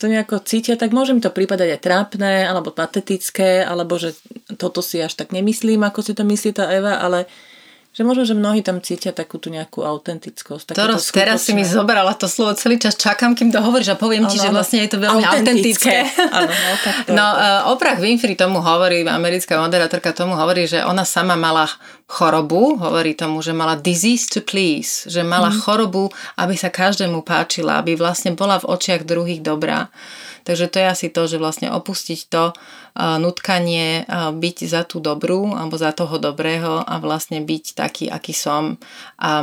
to 0.03 0.11
nejako 0.11 0.43
cítia, 0.43 0.75
tak 0.75 0.91
môže 0.91 1.15
mi 1.15 1.23
to 1.23 1.31
prípadať 1.31 1.79
aj 1.79 1.81
trápne, 1.87 2.43
alebo 2.43 2.75
patetické, 2.75 3.63
alebo 3.63 3.95
že 4.03 4.19
toto 4.59 4.83
si 4.83 4.99
až 4.99 5.15
tak 5.15 5.31
nemyslím, 5.31 5.87
ako 5.87 6.03
si 6.03 6.13
to 6.19 6.27
myslí 6.27 6.51
tá 6.59 6.67
Eva, 6.75 6.99
ale 6.99 7.31
že 7.93 8.09
možno, 8.09 8.25
že 8.25 8.33
mnohí 8.33 8.65
tam 8.65 8.81
cítia 8.81 9.13
takú 9.13 9.37
tú 9.37 9.53
nejakú 9.53 9.85
autentickosť. 9.85 10.73
Toros, 10.73 11.13
teraz 11.13 11.45
si 11.45 11.53
mi 11.53 11.61
zobrala 11.61 12.17
to 12.17 12.25
slovo 12.25 12.57
celý 12.57 12.81
čas, 12.81 12.97
čakám, 12.97 13.37
kým 13.37 13.53
to 13.53 13.61
hovoríš 13.61 13.93
a 13.93 13.97
poviem 14.01 14.25
ano, 14.25 14.33
ti, 14.33 14.41
že 14.41 14.49
vlastne 14.49 14.81
je 14.81 14.97
to 14.97 14.99
veľmi 14.99 15.21
autentické. 15.21 16.09
autentické. 16.09 16.33
ano, 16.41 16.49
no, 16.49 16.73
tak 16.81 16.95
to 17.05 17.11
no, 17.13 17.27
uh, 17.37 17.73
Oprah 17.77 18.01
Winfrey 18.01 18.33
tomu 18.33 18.65
hovorí, 18.65 19.05
americká 19.05 19.61
moderátorka 19.61 20.17
tomu 20.17 20.41
hovorí, 20.41 20.65
že 20.65 20.81
ona 20.81 21.05
sama 21.05 21.37
mala 21.37 21.69
chorobu, 22.09 22.81
hovorí 22.81 23.13
tomu, 23.13 23.45
že 23.45 23.53
mala 23.53 23.77
disease 23.77 24.25
to 24.25 24.41
please, 24.41 25.05
že 25.13 25.21
mala 25.21 25.53
mm. 25.53 25.61
chorobu, 25.61 26.09
aby 26.41 26.57
sa 26.57 26.73
každému 26.73 27.21
páčila, 27.21 27.85
aby 27.85 27.93
vlastne 27.93 28.33
bola 28.33 28.57
v 28.57 28.73
očiach 28.73 29.05
druhých 29.05 29.45
dobrá. 29.45 29.93
Takže 30.43 30.67
to 30.73 30.77
je 30.83 30.87
asi 30.89 31.07
to, 31.13 31.29
že 31.31 31.39
vlastne 31.39 31.71
opustiť 31.71 32.21
to 32.27 32.51
nutkanie, 32.97 34.05
byť 34.37 34.57
za 34.69 34.85
tú 34.85 35.01
dobrú 35.01 35.57
alebo 35.57 35.81
za 35.81 35.97
toho 35.97 36.21
dobrého 36.21 36.85
a 36.85 37.01
vlastne 37.01 37.41
byť 37.41 37.65
taký, 37.73 38.05
aký 38.13 38.37
som 38.37 38.77
a 39.17 39.41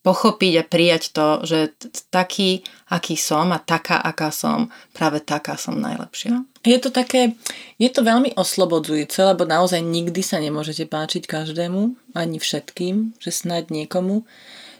pochopiť 0.00 0.52
a 0.56 0.64
prijať 0.64 1.12
to, 1.12 1.26
že 1.44 1.76
taký, 2.08 2.64
aký 2.88 3.20
som 3.20 3.52
a 3.52 3.60
taká, 3.60 4.00
aká 4.00 4.32
som, 4.32 4.72
práve 4.96 5.20
taká 5.20 5.60
som 5.60 5.76
najlepšia. 5.76 6.40
Je 6.64 6.80
to 6.80 6.88
také, 6.88 7.36
je 7.76 7.88
to 7.92 8.00
veľmi 8.00 8.32
oslobodzujúce, 8.32 9.20
lebo 9.20 9.44
naozaj 9.44 9.84
nikdy 9.84 10.24
sa 10.24 10.40
nemôžete 10.40 10.88
páčiť 10.88 11.28
každému, 11.28 12.16
ani 12.16 12.40
všetkým, 12.40 13.20
že 13.20 13.28
snad 13.28 13.68
niekomu. 13.68 14.24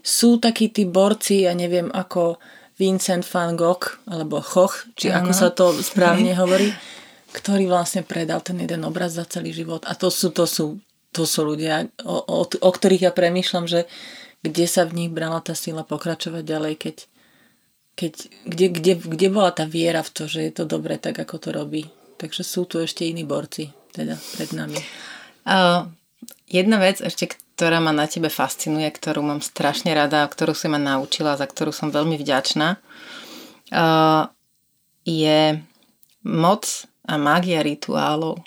Sú 0.00 0.40
takí 0.40 0.72
tí 0.72 0.88
borci, 0.88 1.44
ja 1.44 1.52
neviem, 1.52 1.92
ako 1.92 2.40
Vincent 2.80 3.28
van 3.28 3.61
Gogh, 3.61 4.00
alebo 4.09 4.40
Choch, 4.40 4.88
či 4.96 5.12
ano. 5.12 5.28
ako 5.28 5.33
sa 5.37 5.48
to 5.52 5.76
správne 5.85 6.33
hovorí, 6.40 6.72
ktorý 7.31 7.71
vlastne 7.71 8.03
predal 8.03 8.43
ten 8.43 8.59
jeden 8.59 8.83
obraz 8.83 9.14
za 9.14 9.25
celý 9.27 9.55
život. 9.55 9.87
A 9.87 9.95
to 9.95 10.11
sú, 10.11 10.35
to 10.35 10.47
sú, 10.47 10.83
to 11.14 11.23
sú 11.27 11.47
ľudia, 11.47 11.87
o, 12.03 12.16
o, 12.19 12.43
o 12.47 12.71
ktorých 12.71 13.11
ja 13.11 13.12
premýšľam, 13.14 13.66
že 13.71 13.87
kde 14.40 14.66
sa 14.66 14.88
v 14.88 14.97
nich 14.97 15.11
brala 15.12 15.38
tá 15.45 15.53
sila 15.55 15.85
pokračovať 15.85 16.43
ďalej, 16.43 16.75
keď, 16.81 16.97
keď, 17.95 18.12
kde, 18.49 18.66
kde, 18.73 18.93
kde 18.99 19.29
bola 19.29 19.51
tá 19.53 19.69
viera 19.69 20.01
v 20.01 20.11
to, 20.11 20.25
že 20.27 20.40
je 20.49 20.53
to 20.53 20.64
dobre 20.64 20.97
tak, 20.97 21.21
ako 21.21 21.37
to 21.37 21.49
robí. 21.53 21.83
Takže 22.16 22.43
sú 22.45 22.64
tu 22.64 22.81
ešte 22.81 23.05
iní 23.05 23.25
borci 23.25 23.73
teda 23.93 24.16
pred 24.37 24.51
nami. 24.57 24.81
Uh, 25.45 25.88
jedna 26.49 26.79
vec 26.81 27.01
ešte, 27.01 27.37
ktorá 27.57 27.81
ma 27.83 27.93
na 27.93 28.09
tebe 28.09 28.33
fascinuje, 28.33 28.88
ktorú 28.88 29.21
mám 29.21 29.40
strašne 29.45 29.93
rada, 29.93 30.25
ktorú 30.25 30.57
si 30.57 30.66
ma 30.73 30.81
naučila, 30.81 31.37
za 31.37 31.45
ktorú 31.45 31.73
som 31.75 31.93
veľmi 31.93 32.16
vďačná, 32.16 32.81
je 35.05 35.40
moc 36.25 36.89
a 37.11 37.18
mágia 37.18 37.59
rituálov. 37.66 38.38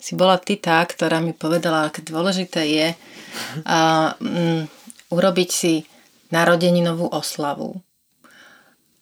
Si 0.00 0.16
bola 0.16 0.40
ty 0.40 0.56
tá, 0.56 0.80
ktorá 0.80 1.20
mi 1.20 1.36
povedala, 1.36 1.88
aké 1.88 2.00
dôležité 2.00 2.62
je 2.64 2.86
um, 3.64 4.64
urobiť 5.12 5.50
si 5.52 5.84
narodeninovú 6.32 7.12
oslavu. 7.12 7.76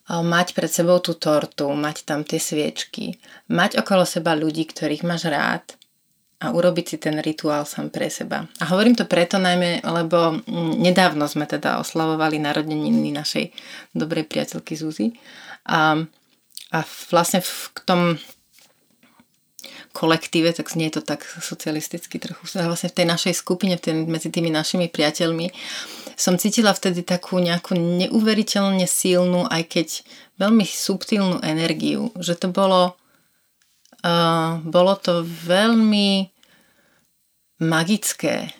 Mať 0.04 0.52
pred 0.52 0.68
sebou 0.68 1.00
tú 1.00 1.16
tortu, 1.16 1.72
mať 1.72 2.04
tam 2.04 2.28
tie 2.28 2.36
sviečky, 2.36 3.16
mať 3.48 3.80
okolo 3.80 4.04
seba 4.04 4.36
ľudí, 4.36 4.68
ktorých 4.68 5.00
máš 5.00 5.32
rád 5.32 5.64
a 6.44 6.52
urobiť 6.52 6.84
si 6.84 6.96
ten 7.00 7.16
rituál 7.24 7.64
sám 7.64 7.88
pre 7.88 8.12
seba. 8.12 8.44
A 8.60 8.64
hovorím 8.68 8.92
to 8.92 9.08
preto 9.08 9.40
najmä, 9.40 9.80
lebo 9.80 10.44
mm, 10.44 10.76
nedávno 10.76 11.24
sme 11.24 11.48
teda 11.48 11.80
oslavovali 11.80 12.36
narodeniny 12.36 13.16
našej 13.16 13.48
dobrej 13.96 14.28
priateľky 14.28 14.76
Zuzy. 14.76 15.16
A, 15.72 15.96
a 16.68 16.78
vlastne 17.08 17.40
v 17.40 17.80
tom 17.88 18.20
kolektíve, 19.94 20.50
tak 20.50 20.66
znie 20.66 20.90
to 20.90 20.98
tak 20.98 21.22
socialisticky 21.22 22.18
trochu, 22.18 22.50
vlastne 22.58 22.90
v 22.90 22.98
tej 22.98 23.06
našej 23.06 23.34
skupine, 23.38 23.78
v 23.78 23.82
tej, 23.86 23.94
medzi 24.04 24.28
tými 24.28 24.50
našimi 24.50 24.90
priateľmi, 24.90 25.54
som 26.18 26.34
cítila 26.34 26.74
vtedy 26.74 27.06
takú 27.06 27.38
nejakú 27.38 27.78
neuveriteľne 27.78 28.90
silnú, 28.90 29.46
aj 29.46 29.62
keď 29.70 29.88
veľmi 30.42 30.66
subtilnú 30.66 31.38
energiu, 31.46 32.10
že 32.18 32.34
to 32.34 32.50
bolo 32.50 32.98
uh, 34.04 34.60
bolo 34.62 34.94
to 34.98 35.24
veľmi 35.24 36.28
magické. 37.62 38.50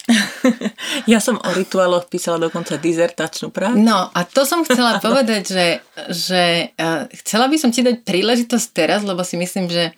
ja 1.11 1.19
som 1.19 1.37
o 1.37 1.51
rituáloch 1.53 2.09
písala 2.09 2.39
dokonca 2.39 2.79
dizertačnú 2.79 3.51
prácu. 3.51 3.83
No 3.83 4.09
a 4.09 4.21
to 4.25 4.47
som 4.49 4.65
chcela 4.65 4.99
povedať, 5.05 5.43
že, 5.51 5.67
že 6.09 6.43
uh, 6.79 7.11
chcela 7.21 7.51
by 7.51 7.57
som 7.61 7.75
ti 7.75 7.85
dať 7.85 8.07
príležitosť 8.07 8.67
teraz, 8.73 9.01
lebo 9.05 9.21
si 9.27 9.37
myslím, 9.37 9.69
že 9.69 9.93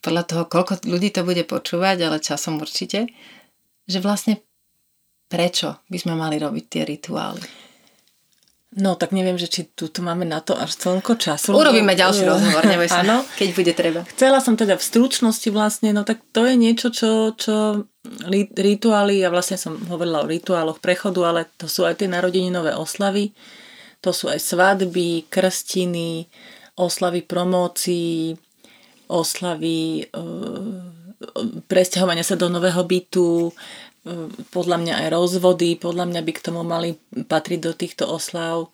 podľa 0.00 0.22
toho, 0.24 0.42
koľko 0.46 0.86
ľudí 0.86 1.10
to 1.10 1.26
bude 1.26 1.42
počúvať, 1.46 1.96
ale 2.06 2.22
časom 2.22 2.62
určite, 2.62 3.10
že 3.88 3.98
vlastne 3.98 4.42
prečo 5.28 5.82
by 5.90 5.98
sme 6.00 6.14
mali 6.16 6.40
robiť 6.40 6.64
tie 6.66 6.82
rituály. 6.88 7.68
No, 8.68 9.00
tak 9.00 9.16
neviem, 9.16 9.40
že 9.40 9.48
či 9.48 9.64
tu, 9.72 9.88
máme 10.04 10.28
na 10.28 10.44
to 10.44 10.52
až 10.52 10.76
celko 10.76 11.16
času. 11.16 11.56
Urobíme 11.56 11.96
ďalší 11.96 12.28
rozhovor, 12.32 12.68
neboj 12.68 12.88
sa, 12.92 13.00
keď 13.40 13.48
bude 13.56 13.72
treba. 13.72 14.00
Chcela 14.12 14.44
som 14.44 14.60
teda 14.60 14.76
v 14.76 14.84
stručnosti 14.84 15.48
vlastne, 15.48 15.96
no 15.96 16.04
tak 16.04 16.20
to 16.36 16.44
je 16.44 16.54
niečo, 16.54 16.92
čo, 16.92 17.32
čo 17.32 17.88
rituály, 18.54 19.24
ja 19.24 19.32
vlastne 19.32 19.56
som 19.56 19.72
hovorila 19.88 20.20
o 20.20 20.28
rituáloch 20.28 20.84
prechodu, 20.84 21.20
ale 21.24 21.48
to 21.56 21.64
sú 21.64 21.88
aj 21.88 22.04
tie 22.04 22.12
narodeninové 22.12 22.76
oslavy, 22.76 23.32
to 24.04 24.12
sú 24.12 24.28
aj 24.28 24.36
svadby, 24.36 25.26
krstiny, 25.32 26.28
oslavy 26.76 27.24
promócií, 27.24 28.36
oslavy 29.08 30.04
e, 30.04 30.22
presťahovania 31.66 32.22
sa 32.22 32.38
do 32.38 32.46
nového 32.46 32.84
bytu, 32.86 33.50
podľa 34.54 34.76
mňa 34.80 34.94
aj 35.04 35.06
rozvody, 35.12 35.76
podľa 35.76 36.08
mňa 36.08 36.20
by 36.22 36.32
k 36.32 36.44
tomu 36.44 36.62
mali 36.64 36.96
patriť 37.12 37.60
do 37.60 37.72
týchto 37.74 38.04
oslav 38.08 38.70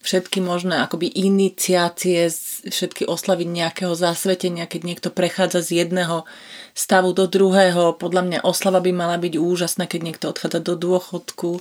všetky 0.00 0.40
možné 0.40 0.80
akoby 0.80 1.12
iniciácie, 1.12 2.32
všetky 2.72 3.04
oslavy 3.04 3.44
nejakého 3.44 3.92
zasvetenia, 3.92 4.64
keď 4.64 4.80
niekto 4.84 5.08
prechádza 5.12 5.60
z 5.60 5.84
jedného 5.84 6.24
stavu 6.72 7.12
do 7.12 7.28
druhého. 7.28 8.00
Podľa 8.00 8.22
mňa 8.24 8.38
oslava 8.40 8.80
by 8.80 8.92
mala 8.96 9.20
byť 9.20 9.36
úžasná, 9.36 9.84
keď 9.84 10.00
niekto 10.00 10.26
odchádza 10.32 10.64
do 10.64 10.74
dôchodku 10.76 11.60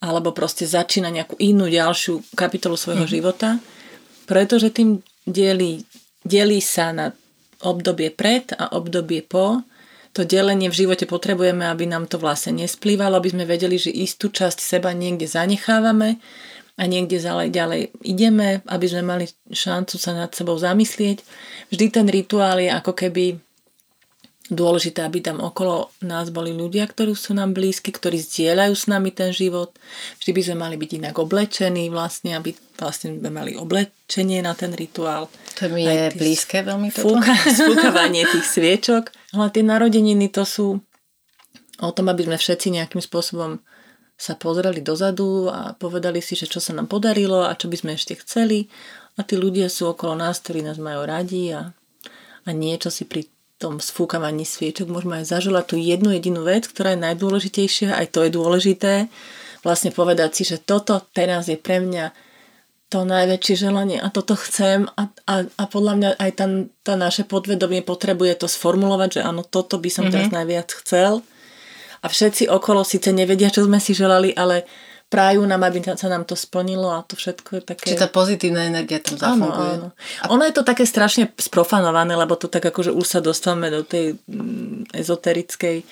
alebo 0.00 0.32
proste 0.32 0.68
začína 0.68 1.08
nejakú 1.08 1.40
inú 1.40 1.68
ďalšiu 1.68 2.20
kapitolu 2.36 2.76
svojho 2.76 3.08
mm. 3.08 3.12
života, 3.12 3.48
pretože 4.28 4.68
tým 4.68 5.00
delí, 5.24 5.84
delí 6.20 6.60
sa 6.60 6.92
na 6.92 7.16
obdobie 7.64 8.12
pred 8.12 8.52
a 8.56 8.72
obdobie 8.76 9.24
po 9.24 9.64
to 10.16 10.24
delenie 10.24 10.72
v 10.72 10.78
živote 10.88 11.04
potrebujeme, 11.04 11.68
aby 11.68 11.84
nám 11.84 12.08
to 12.08 12.16
vlastne 12.16 12.64
nesplývalo, 12.64 13.20
aby 13.20 13.36
sme 13.36 13.44
vedeli, 13.44 13.76
že 13.76 13.92
istú 13.92 14.32
časť 14.32 14.64
seba 14.64 14.96
niekde 14.96 15.28
zanechávame 15.28 16.16
a 16.80 16.82
niekde 16.88 17.20
ďalej, 17.20 17.48
ďalej 17.52 17.80
ideme, 18.00 18.64
aby 18.64 18.86
sme 18.88 19.04
mali 19.04 19.24
šancu 19.52 19.96
sa 20.00 20.16
nad 20.16 20.32
sebou 20.32 20.56
zamyslieť. 20.56 21.20
Vždy 21.68 21.86
ten 21.92 22.06
rituál 22.08 22.64
je 22.64 22.72
ako 22.72 22.96
keby 22.96 23.36
dôležité, 24.46 25.02
aby 25.02 25.18
tam 25.18 25.42
okolo 25.42 25.90
nás 26.06 26.30
boli 26.30 26.54
ľudia, 26.54 26.86
ktorí 26.86 27.18
sú 27.18 27.34
nám 27.34 27.50
blízki, 27.50 27.90
ktorí 27.90 28.14
zdieľajú 28.22 28.74
s 28.78 28.86
nami 28.86 29.10
ten 29.10 29.34
život. 29.34 29.74
Vždy 30.22 30.30
by 30.30 30.42
sme 30.46 30.56
mali 30.62 30.76
byť 30.78 30.90
inak 31.02 31.16
oblečení 31.18 31.90
vlastne, 31.90 32.38
aby 32.38 32.54
vlastne 32.78 33.18
sme 33.18 33.30
mali 33.34 33.58
oblečenie 33.58 34.38
na 34.46 34.54
ten 34.54 34.70
rituál. 34.70 35.26
To 35.58 35.66
mi 35.66 35.82
je 35.82 36.14
blízke 36.14 36.62
veľmi 36.62 36.94
toto. 36.94 37.18
Fúka, 37.18 37.34
spúkavanie 37.58 38.22
tých 38.30 38.46
sviečok. 38.46 39.10
Ale 39.34 39.50
tie 39.50 39.66
narodeniny 39.66 40.30
to 40.30 40.46
sú 40.46 40.78
o 41.82 41.90
tom, 41.90 42.06
aby 42.06 42.30
sme 42.30 42.38
všetci 42.38 42.70
nejakým 42.70 43.02
spôsobom 43.02 43.58
sa 44.16 44.32
pozreli 44.32 44.80
dozadu 44.80 45.52
a 45.52 45.76
povedali 45.76 46.24
si, 46.24 46.32
že 46.38 46.48
čo 46.48 46.56
sa 46.56 46.72
nám 46.72 46.88
podarilo 46.88 47.44
a 47.44 47.52
čo 47.52 47.68
by 47.68 47.76
sme 47.76 47.90
ešte 47.98 48.16
chceli. 48.24 48.72
A 49.18 49.24
tí 49.26 49.36
ľudia 49.36 49.68
sú 49.68 49.92
okolo 49.92 50.16
nás, 50.16 50.40
ktorí 50.40 50.64
nás 50.64 50.80
majú 50.80 51.04
radi 51.04 51.52
a, 51.52 51.72
a 52.46 52.48
niečo 52.54 52.88
si 52.88 53.04
pri 53.04 53.28
tom 53.56 53.80
sfúkavaní 53.80 54.44
sviečok 54.44 54.92
môžeme 54.92 55.24
aj 55.24 55.32
zaželať 55.32 55.64
tú 55.72 55.76
jednu 55.80 56.12
jedinú 56.12 56.44
vec, 56.44 56.68
ktorá 56.68 56.92
je 56.92 57.04
najdôležitejšia, 57.04 57.96
aj 57.96 58.06
to 58.12 58.28
je 58.28 58.30
dôležité. 58.30 58.92
Vlastne 59.64 59.90
povedať 59.90 60.30
si, 60.36 60.42
že 60.44 60.60
toto 60.60 61.00
teraz 61.16 61.48
je 61.48 61.56
pre 61.56 61.80
mňa 61.80 62.12
to 62.86 63.02
najväčšie 63.02 63.54
želanie 63.66 63.98
a 63.98 64.14
toto 64.14 64.38
chcem 64.38 64.86
a, 64.94 65.10
a, 65.26 65.34
a 65.42 65.64
podľa 65.66 65.94
mňa 65.98 66.10
aj 66.22 66.30
tá, 66.38 66.46
tá 66.86 66.94
naše 66.94 67.26
podvedomie 67.26 67.82
potrebuje 67.82 68.46
to 68.46 68.46
sformulovať, 68.46 69.18
že 69.18 69.26
áno, 69.26 69.42
toto 69.42 69.82
by 69.82 69.90
som 69.90 70.06
mm-hmm. 70.06 70.14
teraz 70.14 70.28
najviac 70.30 70.68
chcel 70.84 71.26
a 71.98 72.06
všetci 72.06 72.46
okolo 72.46 72.86
síce 72.86 73.10
nevedia, 73.10 73.50
čo 73.50 73.66
sme 73.66 73.82
si 73.82 73.90
želali, 73.90 74.30
ale 74.38 74.70
prajú 75.06 75.46
nám, 75.46 75.62
aby 75.62 75.78
sa 75.94 76.10
nám 76.10 76.26
to 76.26 76.34
splnilo 76.34 76.90
a 76.90 77.06
to 77.06 77.14
všetko 77.14 77.48
je 77.58 77.62
také... 77.62 77.86
Čiže 77.94 78.02
tá 78.06 78.10
pozitívna 78.10 78.66
energia 78.66 78.98
tam 78.98 79.14
zafunguje. 79.14 79.70
Áno, 79.78 79.88
áno. 79.94 80.22
A... 80.22 80.24
Ono 80.34 80.42
je 80.42 80.54
to 80.54 80.66
také 80.66 80.82
strašne 80.82 81.30
sprofanované, 81.38 82.18
lebo 82.18 82.34
to 82.34 82.50
tak 82.50 82.66
akože 82.66 82.90
už 82.90 83.06
sa 83.06 83.20
dostávame 83.22 83.70
do 83.70 83.86
tej 83.86 84.18
mm, 84.26 84.90
ezoterickej 84.90 85.86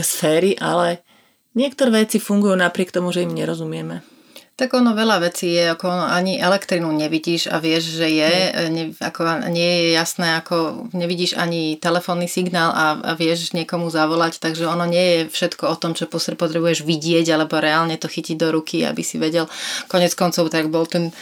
sféry, 0.00 0.56
ale 0.56 1.04
niektoré 1.52 2.04
veci 2.04 2.16
fungujú 2.16 2.56
napriek 2.56 2.88
tomu, 2.88 3.12
že 3.12 3.28
im 3.28 3.36
nerozumieme. 3.36 4.17
Tak 4.58 4.74
ono 4.74 4.90
veľa 4.90 5.22
vecí 5.22 5.54
je, 5.54 5.70
ako 5.70 5.86
ono, 5.86 6.06
ani 6.10 6.42
elektrinu 6.42 6.90
nevidíš 6.90 7.46
a 7.46 7.62
vieš, 7.62 7.94
že 7.94 8.10
je, 8.10 8.32
mm. 8.50 8.70
ne, 8.74 8.84
ako 8.98 9.46
nie 9.54 9.70
je 9.70 9.86
jasné, 9.94 10.34
ako 10.34 10.90
nevidíš 10.90 11.38
ani 11.38 11.78
telefónny 11.78 12.26
signál 12.26 12.74
a, 12.74 12.98
a 12.98 13.12
vieš 13.14 13.54
niekomu 13.54 13.86
zavolať, 13.86 14.42
takže 14.42 14.66
ono 14.66 14.82
nie 14.82 15.06
je 15.06 15.20
všetko 15.30 15.62
o 15.62 15.78
tom, 15.78 15.94
čo 15.94 16.10
potrebuješ 16.10 16.82
vidieť 16.82 17.38
alebo 17.38 17.62
reálne 17.62 17.94
to 18.02 18.10
chytiť 18.10 18.34
do 18.34 18.50
ruky, 18.50 18.82
aby 18.82 18.98
si 19.06 19.22
vedel. 19.22 19.46
Konec 19.86 20.18
koncov 20.18 20.50
tak 20.50 20.66
bol 20.74 20.90
ten 20.90 21.14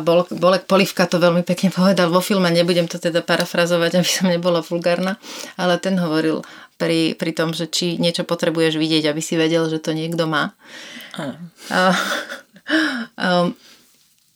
bol, 0.00 0.24
Bolek 0.32 0.64
Polivka 0.64 1.04
to 1.04 1.20
veľmi 1.20 1.44
pekne 1.44 1.68
povedal 1.68 2.08
vo 2.08 2.24
filme, 2.24 2.48
nebudem 2.48 2.88
to 2.88 2.96
teda 2.96 3.20
parafrazovať, 3.20 4.00
aby 4.00 4.08
som 4.08 4.32
nebola 4.32 4.64
vulgárna, 4.64 5.20
ale 5.60 5.76
ten 5.76 6.00
hovoril 6.00 6.40
pri, 6.80 7.12
pri 7.12 7.36
tom, 7.36 7.52
že 7.52 7.68
či 7.68 8.00
niečo 8.00 8.24
potrebuješ 8.24 8.80
vidieť, 8.80 9.12
aby 9.12 9.20
si 9.20 9.36
vedel, 9.36 9.68
že 9.68 9.84
to 9.84 9.92
niekto 9.92 10.24
má. 10.24 10.56
A, 11.68 11.92
Um, 13.14 13.52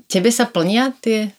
tebe 0.09 0.29
sa 0.29 0.45
plnia 0.49 0.93
tie 1.01 1.33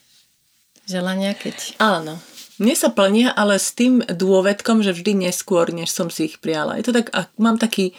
želania, 0.90 1.38
keď... 1.38 1.78
Áno. 1.78 2.18
Mne 2.60 2.74
sa 2.76 2.92
plnia, 2.92 3.32
ale 3.32 3.56
s 3.56 3.72
tým 3.72 4.04
dôvedkom, 4.04 4.84
že 4.84 4.92
vždy 4.92 5.30
neskôr, 5.30 5.72
než 5.72 5.88
som 5.94 6.12
si 6.12 6.28
ich 6.28 6.36
prijala. 6.42 6.76
Je 6.76 6.90
to 6.90 6.92
tak, 6.92 7.08
mám 7.40 7.56
taký 7.56 7.96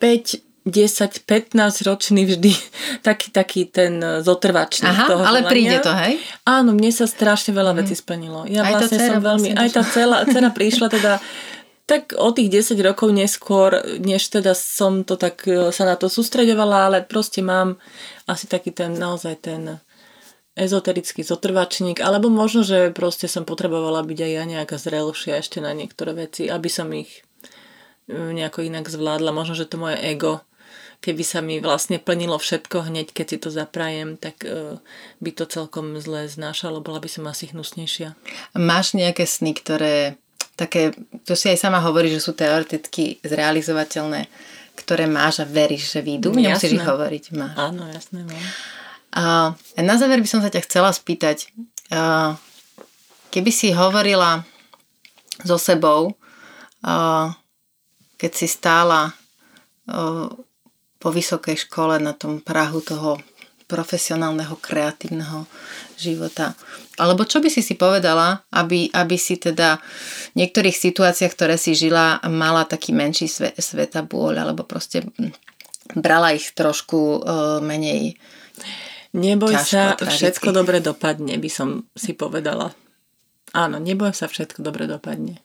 5, 0.00 0.40
10, 0.64 1.26
15 1.26 1.88
ročný 1.88 2.22
vždy 2.24 2.52
taký, 3.08 3.28
taký 3.34 3.60
ten 3.68 4.00
zotrvačný 4.22 4.88
Aha, 4.88 5.06
toho 5.10 5.22
ale 5.24 5.44
želania. 5.44 5.52
príde 5.52 5.76
to, 5.82 5.92
hej? 5.92 6.14
Áno, 6.46 6.70
mne 6.72 6.90
sa 6.94 7.04
strašne 7.04 7.52
veľa 7.52 7.76
vecí 7.76 7.92
mhm. 7.96 8.00
splnilo. 8.00 8.40
Ja 8.46 8.62
aj 8.64 8.72
vlastne 8.86 8.98
som 8.98 9.20
veľmi, 9.20 9.50
vlastne 9.52 9.60
aj 9.60 9.68
tá 9.74 9.82
celá, 9.84 10.16
cena 10.28 10.50
prišla 10.54 10.86
teda 10.88 11.12
tak 11.88 12.12
o 12.12 12.28
tých 12.36 12.52
10 12.52 12.76
rokov 12.84 13.08
neskôr, 13.16 13.80
než 13.96 14.28
teda 14.28 14.52
som 14.52 15.08
to 15.08 15.16
tak 15.16 15.48
e, 15.48 15.72
sa 15.72 15.88
na 15.88 15.96
to 15.96 16.12
sústreďovala, 16.12 16.92
ale 16.92 16.98
proste 17.00 17.40
mám 17.40 17.80
asi 18.28 18.44
taký 18.44 18.76
ten 18.76 18.92
naozaj 18.92 19.34
ten 19.40 19.80
ezoterický 20.52 21.24
zotrvačník, 21.24 22.04
alebo 22.04 22.28
možno, 22.28 22.60
že 22.60 22.92
proste 22.92 23.24
som 23.24 23.48
potrebovala 23.48 24.04
byť 24.04 24.18
aj 24.20 24.32
ja 24.36 24.44
nejaká 24.44 24.76
zrelšia 24.76 25.40
ešte 25.40 25.64
na 25.64 25.72
niektoré 25.72 26.12
veci, 26.12 26.52
aby 26.52 26.68
som 26.68 26.92
ich 26.92 27.24
e, 28.04 28.36
nejako 28.36 28.68
inak 28.68 28.84
zvládla. 28.92 29.32
Možno, 29.32 29.56
že 29.56 29.64
to 29.64 29.80
moje 29.80 29.96
ego, 30.04 30.44
keby 31.00 31.24
sa 31.24 31.40
mi 31.40 31.56
vlastne 31.56 31.96
plnilo 31.96 32.36
všetko 32.36 32.84
hneď, 32.84 33.16
keď 33.16 33.26
si 33.32 33.38
to 33.40 33.48
zaprajem, 33.48 34.20
tak 34.20 34.44
e, 34.44 34.76
by 35.24 35.30
to 35.32 35.48
celkom 35.48 35.96
zle 36.04 36.28
znášalo, 36.28 36.84
bola 36.84 37.00
by 37.00 37.08
som 37.08 37.24
asi 37.32 37.48
hnusnejšia. 37.48 38.12
Máš 38.60 38.92
nejaké 38.92 39.24
sny, 39.24 39.56
ktoré 39.56 40.20
také, 40.58 40.90
to 41.22 41.38
si 41.38 41.46
aj 41.46 41.62
sama 41.62 41.78
hovorí, 41.78 42.10
že 42.10 42.18
sú 42.18 42.34
teoreticky 42.34 43.22
zrealizovateľné, 43.22 44.26
ktoré 44.74 45.06
máš 45.06 45.42
a 45.42 45.46
veríš, 45.46 45.94
že 45.94 46.02
výjdu. 46.02 46.34
No, 46.34 46.42
Nemusíš 46.42 46.74
ich 46.74 46.82
hovoriť. 46.82 47.24
Máš. 47.38 47.54
Áno, 47.54 47.86
jasné. 47.86 48.26
Mám. 48.26 48.42
A 49.14 49.54
na 49.78 49.94
záver 49.94 50.18
by 50.18 50.28
som 50.28 50.42
sa 50.42 50.50
ťa 50.50 50.66
chcela 50.66 50.90
spýtať, 50.90 51.48
keby 53.30 53.50
si 53.54 53.70
hovorila 53.70 54.42
so 55.46 55.54
sebou, 55.56 56.18
keď 58.18 58.30
si 58.34 58.46
stála 58.50 59.14
po 60.98 61.08
vysokej 61.14 61.70
škole 61.70 62.02
na 62.02 62.12
tom 62.12 62.42
prahu 62.42 62.82
toho 62.82 63.22
profesionálneho, 63.70 64.58
kreatívneho 64.58 65.46
života. 65.98 66.54
Alebo 66.96 67.26
čo 67.26 67.42
by 67.42 67.50
si 67.50 67.60
si 67.60 67.74
povedala, 67.74 68.46
aby, 68.54 68.88
aby 68.94 69.16
si 69.18 69.36
teda 69.36 69.82
v 70.32 70.46
niektorých 70.46 70.74
situáciách, 70.74 71.34
ktoré 71.34 71.58
si 71.58 71.74
žila, 71.74 72.22
mala 72.30 72.64
taký 72.64 72.94
menší 72.94 73.26
sve, 73.26 73.50
sveta 73.52 74.06
bôľ, 74.06 74.46
alebo 74.46 74.62
proste 74.62 75.02
brala 75.92 76.32
ich 76.32 76.54
trošku 76.54 76.98
uh, 77.20 77.58
menej 77.58 78.14
Neboj 79.16 79.56
ťažko, 79.56 79.72
sa, 79.72 79.96
tragicky. 79.96 80.18
všetko 80.20 80.48
dobre 80.52 80.78
dopadne, 80.84 81.40
by 81.40 81.50
som 81.50 81.88
si 81.96 82.12
povedala. 82.12 82.76
Áno, 83.56 83.80
neboj 83.80 84.12
sa, 84.12 84.28
všetko 84.28 84.60
dobre 84.60 84.84
dopadne. 84.84 85.40